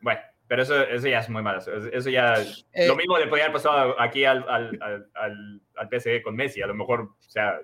[0.00, 1.58] bueno, pero eso, eso ya es muy malo.
[1.58, 2.34] Eso ya.
[2.72, 4.78] Eh, lo mismo le podría haber pasado aquí al, al,
[5.14, 6.60] al, al, PSG con Messi.
[6.62, 7.60] A lo mejor, o sea.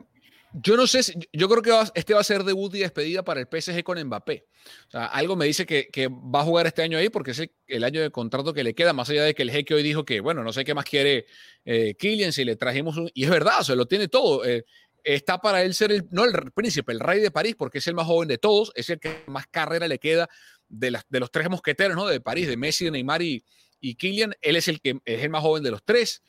[0.52, 1.00] Yo no sé,
[1.32, 4.46] yo creo que este va a ser debut y despedida para el PSG con Mbappé.
[4.88, 7.84] O sea, algo me dice que, va a jugar este año ahí porque es el,
[7.84, 10.20] año de contrato que le queda, más allá de que el jeque hoy dijo que,
[10.20, 11.26] bueno, no sé qué más quiere
[11.64, 13.10] eh, Kylian, si le trajimos un...
[13.14, 14.44] Y es verdad, o sea, lo tiene todo.
[14.44, 14.64] Eh,
[15.04, 17.94] está para él ser el, no el príncipe, el rey de París, porque es el
[17.94, 20.28] más joven de todos, es el que más carrera le queda
[20.68, 22.06] de, los tres mosqueteros, ¿no?
[22.06, 23.44] De París, de Messi, de Neymar y,
[23.80, 23.96] y.
[24.40, 26.22] Él es el que es el más joven de los tres.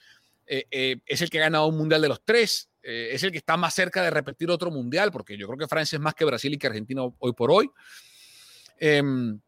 [0.48, 2.71] Eh, es el que ha ganado un mundial de los tres.
[2.84, 5.68] Eh, es el que está más cerca de repetir otro mundial, porque yo creo que
[5.68, 7.70] Francia es más que Brasil y que Argentina hoy por hoy.
[8.78, 9.40] Em,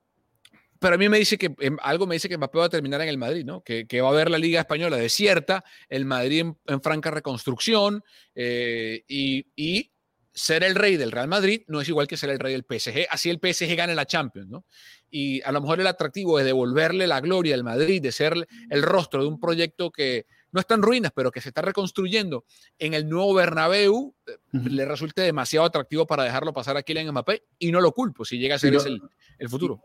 [0.79, 3.01] pero a mí me dice que em, algo me dice que Mbappé va a terminar
[3.01, 3.63] en el Madrid, ¿no?
[3.63, 8.03] Que, va a haber la Liga Española desierta, el Madrid en, franca reconstrucción
[8.35, 9.89] y, y,
[10.35, 13.07] ser el rey del Real Madrid no es igual que ser el rey del PSG.
[13.09, 14.65] Así el PSG gane la Champions, ¿no?
[15.09, 18.33] Y a lo mejor el atractivo es devolverle la gloria al Madrid, de ser
[18.69, 22.45] el rostro de un proyecto que no está en ruinas, pero que se está reconstruyendo
[22.79, 27.43] en el nuevo Bernabéu, eh, le resulte demasiado atractivo para dejarlo pasar a Kylian Mbappé
[27.59, 29.01] y no lo culpo si llega a ser el,
[29.39, 29.81] el, futuro.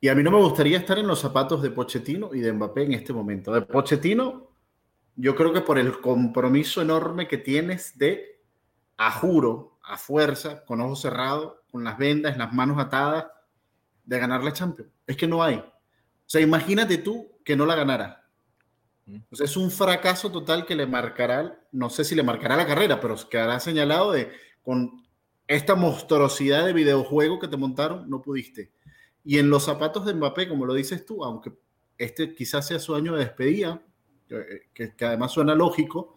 [0.00, 2.84] Y a mí no me gustaría estar en los zapatos de Pochettino y de Mbappé
[2.84, 3.52] en este momento.
[3.52, 4.50] De Pochettino,
[5.16, 8.40] yo creo que por el compromiso enorme que tienes de,
[8.96, 13.26] a juro, a fuerza, con ojos cerrados, con las vendas, las manos atadas,
[14.04, 14.90] de ganar la Champions.
[15.06, 15.56] Es que no hay.
[15.56, 18.21] O sea, imagínate tú que no la ganara.
[19.30, 23.16] Es un fracaso total que le marcará, no sé si le marcará la carrera, pero
[23.28, 24.30] quedará señalado de
[24.62, 25.04] con
[25.48, 28.70] esta monstruosidad de videojuego que te montaron, no pudiste.
[29.24, 31.52] Y en los zapatos de Mbappé, como lo dices tú, aunque
[31.98, 33.82] este quizás sea su año de despedida,
[34.72, 36.16] que, que además suena lógico,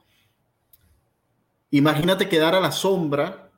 [1.72, 3.52] imagínate quedar a la sombra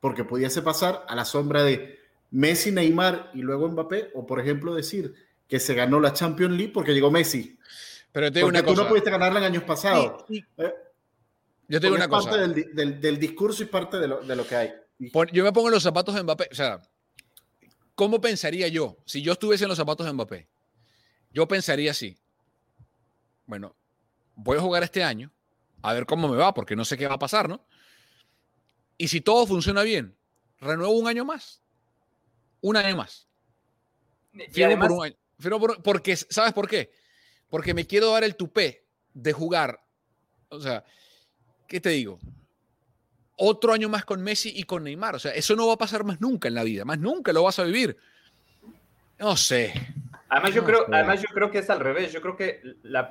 [0.00, 1.98] porque pudiese pasar a la sombra de
[2.30, 5.14] Messi, Neymar y luego Mbappé, o por ejemplo decir
[5.48, 7.58] que se ganó la Champions League porque llegó Messi.
[8.12, 10.24] Pero te digo una tú no pudiste ganarla en años pasados.
[10.28, 10.74] Eh,
[11.68, 12.30] yo te digo una cosa.
[12.30, 14.72] Parte del, del, discurso y parte de lo, de lo, que hay.
[15.32, 16.48] Yo me pongo en los zapatos de Mbappé.
[16.50, 16.80] O sea,
[17.94, 20.48] ¿cómo pensaría yo si yo estuviese en los zapatos de Mbappé?
[21.30, 22.18] Yo pensaría así.
[23.44, 23.76] Bueno,
[24.34, 25.32] voy a jugar este año,
[25.82, 27.66] a ver cómo me va, porque no sé qué va a pasar, ¿no?
[28.96, 30.16] Y si todo funciona bien,
[30.58, 31.62] renuevo un año más.
[32.60, 33.28] Un año más.
[34.50, 35.82] Firmo por un año.
[35.82, 36.90] porque, ¿sabes por qué?
[37.48, 38.84] Porque me quiero dar el tupé
[39.14, 39.80] de jugar.
[40.48, 40.84] O sea,
[41.66, 42.18] ¿qué te digo?
[43.36, 45.14] Otro año más con Messi y con Neymar.
[45.14, 46.84] O sea, eso no va a pasar más nunca en la vida.
[46.84, 47.96] Más nunca lo vas a vivir.
[49.18, 49.72] No sé.
[50.30, 52.12] Además, yo, creo, además, yo creo que es al revés.
[52.12, 53.08] Yo creo que la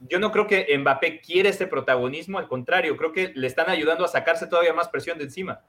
[0.00, 4.04] yo no creo que Mbappé quiere ese protagonismo, al contrario, creo que le están ayudando
[4.04, 5.62] a sacarse todavía más presión de encima.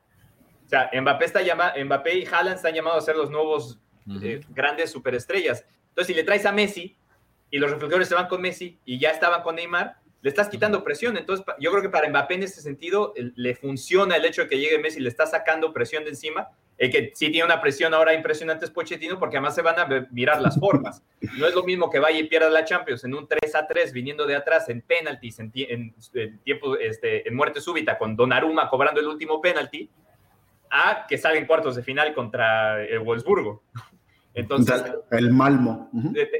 [0.65, 3.79] O sea, Mbappé, está llama, Mbappé y Haaland están llamados a ser los nuevos
[4.21, 5.65] eh, grandes superestrellas.
[5.89, 6.95] Entonces, si le traes a Messi
[7.49, 10.83] y los reflectores se van con Messi y ya estaban con Neymar, le estás quitando
[10.83, 11.17] presión.
[11.17, 14.59] Entonces, yo creo que para Mbappé en ese sentido le funciona el hecho de que
[14.59, 16.49] llegue Messi, le está sacando presión de encima.
[16.77, 20.07] El que sí tiene una presión ahora impresionante es Pochettino, porque además se van a
[20.11, 21.03] mirar las formas.
[21.37, 23.93] No es lo mismo que vaya y pierda la Champions en un 3 a 3
[23.93, 25.51] viniendo de atrás en penaltis, en,
[26.43, 29.89] tiempo, este, en muerte súbita, con Donnarumma cobrando el último penalti,
[30.69, 33.63] a que salga en cuartos de final contra el Wolfsburgo.
[34.37, 35.89] Entonces, el Malmo.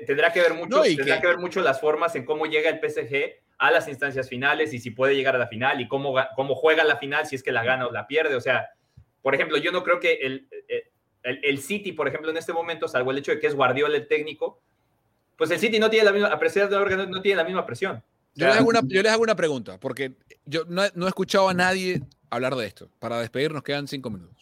[0.06, 1.28] Tendrá que ver mucho, tendrá que...
[1.28, 4.91] ver mucho las formas en cómo llega el PSG a las instancias finales y si
[4.91, 7.64] puede llegar a la final y cómo, cómo juega la final, si es que la
[7.64, 8.36] gana o la pierde.
[8.36, 8.70] O sea,
[9.24, 10.48] por ejemplo, yo no creo que el,
[11.24, 13.98] el, el City, por ejemplo, en este momento, salvo el hecho de que es Guardiola
[13.98, 14.62] el técnico,
[15.36, 18.04] pues el City no tiene la misma, presión no tiene la misma presión.
[18.36, 20.14] Yo, les hago una, yo les hago una pregunta, porque
[20.45, 22.91] yo no, no he escuchado a nadie hablar de esto.
[23.00, 24.38] Para despedirnos quedan cinco minutos.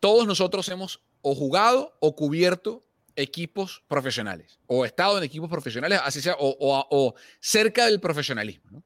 [0.00, 2.84] Todos nosotros hemos o jugado o cubierto
[3.16, 8.82] equipos profesionales o estado en equipos profesionales, así sea, o, cerca del profesionalismo.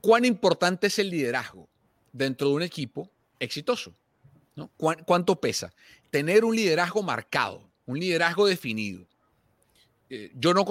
[0.00, 1.68] ¿Cuán importante es el liderazgo
[2.12, 3.92] dentro de un equipo exitoso?
[5.04, 5.72] ¿Cuánto pesa?
[6.10, 9.04] Tener un liderazgo marcado, un liderazgo definido.
[10.08, 10.64] Eh, yo no,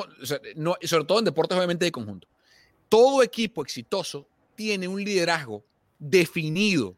[0.55, 2.27] no, sobre todo en deportes obviamente de conjunto.
[2.87, 5.65] Todo equipo exitoso tiene un liderazgo
[5.97, 6.95] definido,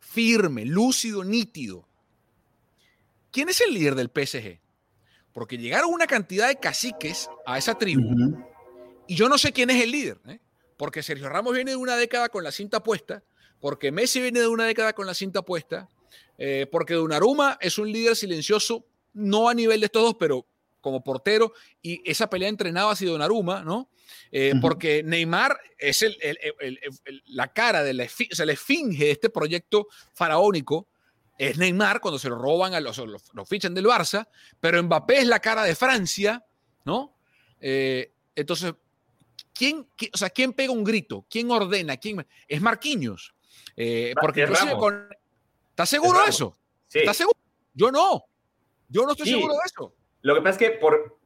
[0.00, 1.85] firme, lúcido, nítido.
[3.36, 4.62] ¿Quién es el líder del PSG?
[5.34, 8.00] Porque llegaron una cantidad de caciques a esa tribu
[9.06, 10.18] y yo no sé quién es el líder.
[10.26, 10.40] ¿eh?
[10.78, 13.24] Porque Sergio Ramos viene de una década con la cinta puesta,
[13.60, 15.86] porque Messi viene de una década con la cinta puesta,
[16.38, 20.46] eh, porque Donnarumma es un líder silencioso, no a nivel de estos dos, pero
[20.80, 23.90] como portero, y esa pelea entrenaba ha sido Donnarumma, ¿no?
[24.32, 26.16] Eh, porque Neymar es el,
[27.26, 30.88] la cara de la, o sea, la esfinge de este proyecto faraónico,
[31.38, 34.28] es Neymar cuando se lo roban, a los, los, fichan del Barça,
[34.60, 36.44] pero Mbappé es la cara de Francia,
[36.84, 37.16] ¿no?
[37.60, 38.74] Eh, entonces,
[39.52, 41.26] ¿quién, o sea, ¿quién pega un grito?
[41.28, 41.96] ¿Quién ordena?
[41.96, 42.26] ¿Quién?
[42.48, 43.34] Es Marquinhos.
[43.76, 44.46] Eh, porque
[44.78, 45.08] con,
[45.70, 46.56] ¿Estás seguro de eso?
[46.86, 47.00] Sí.
[47.00, 47.38] ¿Estás seguro?
[47.74, 48.24] Yo no.
[48.88, 49.94] Yo no estoy seguro de eso.
[50.22, 51.18] Lo que pasa es que por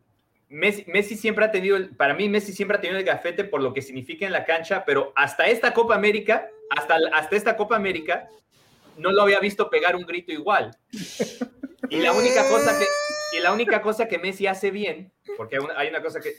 [0.49, 3.83] Messi, siempre ha tenido, para mí Messi siempre ha tenido el gafete por lo que
[3.83, 8.29] significa en la cancha, pero hasta esta Copa América, hasta, hasta esta Copa América,
[9.01, 10.77] no lo había visto pegar un grito igual.
[11.89, 12.87] Y la única cosa que,
[13.37, 16.35] y la única cosa que Messi hace bien, porque hay una cosa que,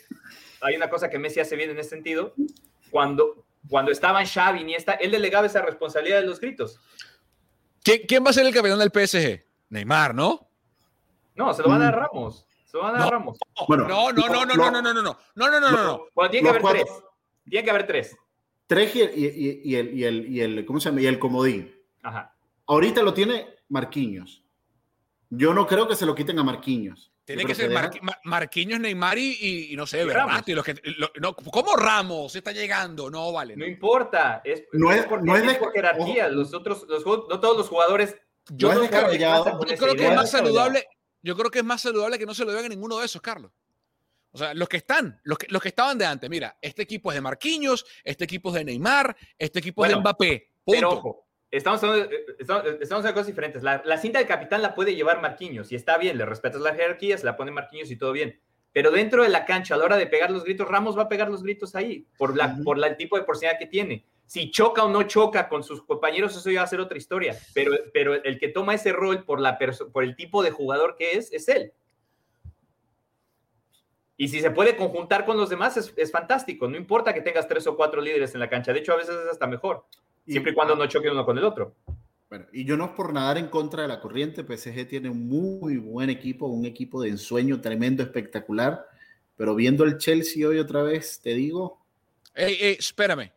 [0.61, 2.33] hay una cosa que Messi hace bien en ese sentido,
[2.89, 6.79] cuando, cuando estaban Xavi y esta, él delegaba esa responsabilidad de los gritos.
[7.83, 9.43] ¿Quién, va a ser el campeón del PSG?
[9.69, 10.47] Neymar, ¿no?
[11.35, 12.45] No, se lo van a dar Ramos.
[12.65, 13.37] Se lo van a dar Ramos.
[13.67, 15.03] no, no, no, no, no, no, no, no, no,
[15.35, 17.03] no, no, no, no, Bueno, tiene que haber tres.
[17.49, 18.17] Tiene que haber tres.
[18.67, 21.01] Tres y el, y, el, y, el, y el, ¿cómo se llama?
[21.01, 21.75] Y el comodín.
[22.03, 22.33] Ajá.
[22.71, 24.45] Ahorita lo tiene Marquinhos.
[25.29, 27.11] Yo no creo que se lo quiten a Marquinhos.
[27.25, 27.69] Tiene que ser
[28.23, 30.41] Marquinhos, Neymar y, no sé, ¿verdad?
[30.47, 30.75] los que,
[31.19, 33.09] no, ¿Cómo Ramos está llegando?
[33.09, 33.57] No, vale.
[33.57, 34.41] No, importa.
[34.45, 36.29] Es, no es, por, no es, de, jerarquía.
[36.29, 38.15] Los otros, los, no todos los jugadores.
[38.49, 40.87] Yo, no creo, yo creo que es más saludable.
[41.21, 43.21] Yo creo que es más saludable que no se lo vean a ninguno de esos,
[43.21, 43.51] Carlos.
[44.31, 47.11] O sea, los que están, los que, los que estaban de antes, mira, este equipo
[47.11, 50.51] es de Marquinhos, este equipo es de Neymar, este equipo es de Mbappé.
[50.65, 53.61] Pero ojo, estamos hablando, de, estamos, cosas diferentes.
[53.61, 57.17] La, cinta de capitán la puede llevar Marquinhos y está bien, le respetas la jerarquía,
[57.17, 58.39] se la pone Marquinhos y todo bien.
[58.73, 61.09] Pero dentro de la cancha, a la hora de pegar los gritos, Ramos va a
[61.09, 64.05] pegar los gritos ahí, por, la, por la, el tipo de porcentaje que tiene.
[64.25, 67.37] Si choca o no choca con sus compañeros, eso ya va a ser otra historia.
[67.53, 69.59] Pero, pero el que toma ese rol por, la
[69.91, 71.73] por el tipo de jugador que es, es él.
[74.15, 76.69] Y si se puede conjuntar con los demás, es, es, fantástico.
[76.69, 78.71] No importa que tengas tres o cuatro líderes en la cancha.
[78.71, 79.85] De hecho, a veces es hasta mejor
[80.25, 81.75] siempre y cuando no choque uno con el otro.
[82.29, 85.27] Bueno, y yo no es por nadar en contra de la corriente, PSG tiene un
[85.27, 88.85] muy buen equipo, un equipo de ensueño tremendo, espectacular,
[89.35, 91.85] pero viendo el Chelsea hoy otra vez, te digo...
[92.33, 93.33] Ey, ey, espérame,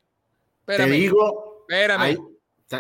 [0.61, 0.91] espérame.
[0.91, 2.19] Te digo, espérame.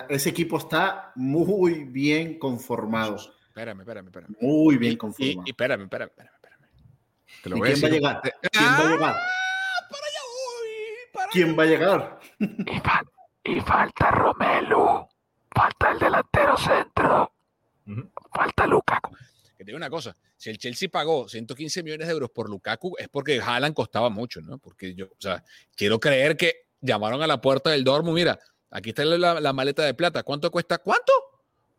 [0.08, 3.16] ese equipo está muy bien conformado.
[3.48, 4.36] Espérame, espérame, espérame.
[4.40, 5.42] Muy bien conformado.
[5.44, 6.34] Y, espérame, espérame, espérame.
[7.42, 8.04] Te lo voy ¿Quién, a decir.
[8.04, 8.40] Va a llegar?
[8.52, 9.16] ¿Quién va a llegar?
[9.16, 12.20] Ah, para allá voy, para ¿Quién va a llegar?
[13.44, 15.06] Y falta Romelu.
[15.54, 17.30] Falta el delantero centro.
[18.32, 19.14] Falta Lukaku.
[19.56, 22.94] Que te digo una cosa, si el Chelsea pagó 115 millones de euros por Lukaku
[22.98, 24.58] es porque Haaland costaba mucho, ¿no?
[24.58, 25.44] Porque yo, o sea,
[25.76, 28.38] quiero creer que llamaron a la puerta del Dortmund, mira,
[28.70, 30.78] aquí está la, maleta de plata, ¿cuánto cuesta?
[30.78, 31.12] ¿Cuánto?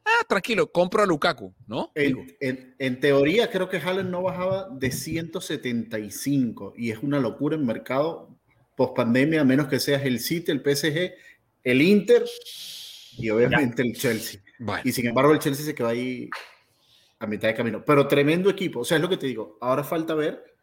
[0.06, 1.92] Ah, tranquilo, compro a Lukaku, ¿no?
[1.96, 7.66] En, en, teoría creo que Haaland no bajaba de 175 y es una locura en
[7.66, 8.30] mercado
[8.76, 11.14] post pandemia, a menos que seas el City, el PSG
[11.66, 12.24] el Inter
[13.18, 14.40] y obviamente el Chelsea.
[14.84, 16.30] Y sin embargo, el Chelsea se quedó ahí
[17.20, 17.84] a mitad de camino.
[17.84, 18.82] Pero tremendo equipo.
[18.82, 19.58] O sea, es lo que te digo.
[19.60, 20.56] Ahora falta ver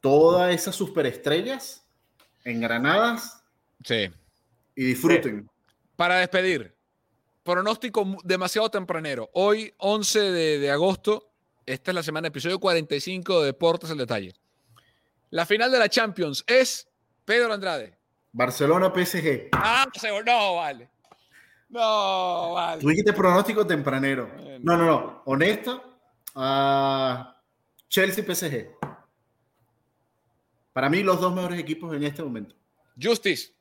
[0.00, 1.84] todas esas superestrellas
[2.44, 3.42] engranadas.
[3.82, 4.10] Sí.
[4.76, 5.48] Y disfruten.
[5.96, 6.76] Para despedir,
[7.42, 9.30] pronóstico demasiado tempranero.
[9.32, 11.32] Hoy, 11 de, de agosto,
[11.66, 14.34] esta es la semana, episodio 45 de Deportes el Detalle.
[15.30, 16.86] La final de la Champions es
[17.24, 17.97] Pedro Andrade.
[18.38, 19.48] Barcelona PSG.
[19.50, 19.84] Ah,
[20.24, 20.88] no, vale.
[21.70, 22.80] No, vale.
[22.80, 24.30] Tú dijiste pronóstico tempranero.
[24.62, 25.22] No, no, no.
[25.24, 25.98] Honesto.
[26.36, 27.24] Uh,
[27.88, 28.68] Chelsea PSG.
[30.72, 32.54] Para mí, los dos mejores equipos en este momento.
[33.02, 33.52] Justice.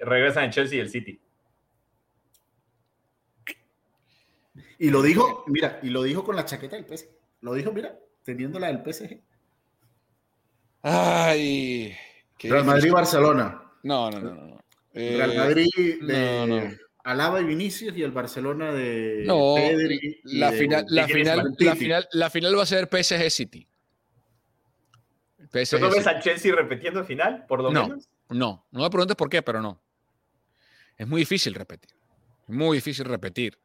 [0.00, 1.20] Regresan en Chelsea y el City.
[4.78, 7.10] Y lo dijo, mira, y lo dijo con la chaqueta del PSG.
[7.42, 7.94] Lo dijo, mira,
[8.24, 9.20] teniendo la del PSG.
[10.80, 11.94] Ay.
[12.38, 13.67] Real Madrid-Barcelona.
[13.82, 14.34] No, no, no.
[14.34, 14.60] no.
[14.92, 19.56] Real eh, Madrid de, Alaba y Vinicius y el Barcelona de no,
[20.24, 23.68] la, final, la, final, la, final, la final va a ser PSG City.
[25.50, 28.08] PSG ¿Tú ves a Chelsea repitiendo final, por lo no, menos?
[28.28, 29.80] No, no me preguntes por qué, pero no.
[30.96, 31.90] Es muy difícil repetir.
[32.48, 33.58] Muy difícil repetir.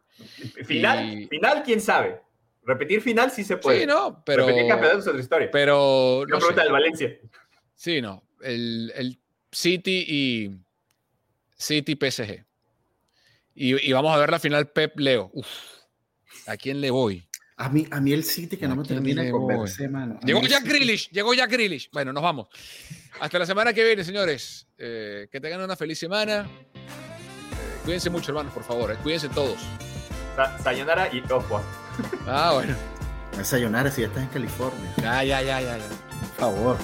[0.65, 2.21] Final, final, quién sabe.
[2.63, 3.81] Repetir final sí se puede.
[3.81, 4.45] Sí, no, pero.
[4.45, 5.49] Repetir campeonato es otra historia.
[5.51, 6.23] Pero.
[6.27, 7.17] No pregunta del Valencia.
[7.75, 8.23] Sí, no.
[8.41, 9.19] El, el
[9.53, 10.51] City y.
[11.57, 12.43] City PSG.
[13.55, 15.29] Y, y, vamos a ver la final Pep Leo.
[15.33, 15.47] Uf,
[16.47, 17.27] ¿A quién le voy?
[17.55, 20.19] A mí, a mí el City que no me termina de convencer, mano.
[20.25, 21.89] Llegó Jack Grealish, llegó Jack Grealish.
[21.91, 22.47] Bueno, nos vamos.
[23.19, 24.67] Hasta la semana que viene, señores.
[24.77, 26.47] Eh, que tengan una feliz semana.
[26.75, 28.91] Eh, cuídense mucho, hermanos, por favor.
[28.91, 28.97] Eh.
[29.03, 29.59] Cuídense todos.
[30.35, 31.61] Sa sayonara y ojo.
[32.25, 32.75] Ah, bueno.
[33.43, 34.93] Sayonara si ya estás en California.
[34.97, 35.87] Ya, ya, ya, ya, ya.
[35.87, 36.77] Por favor.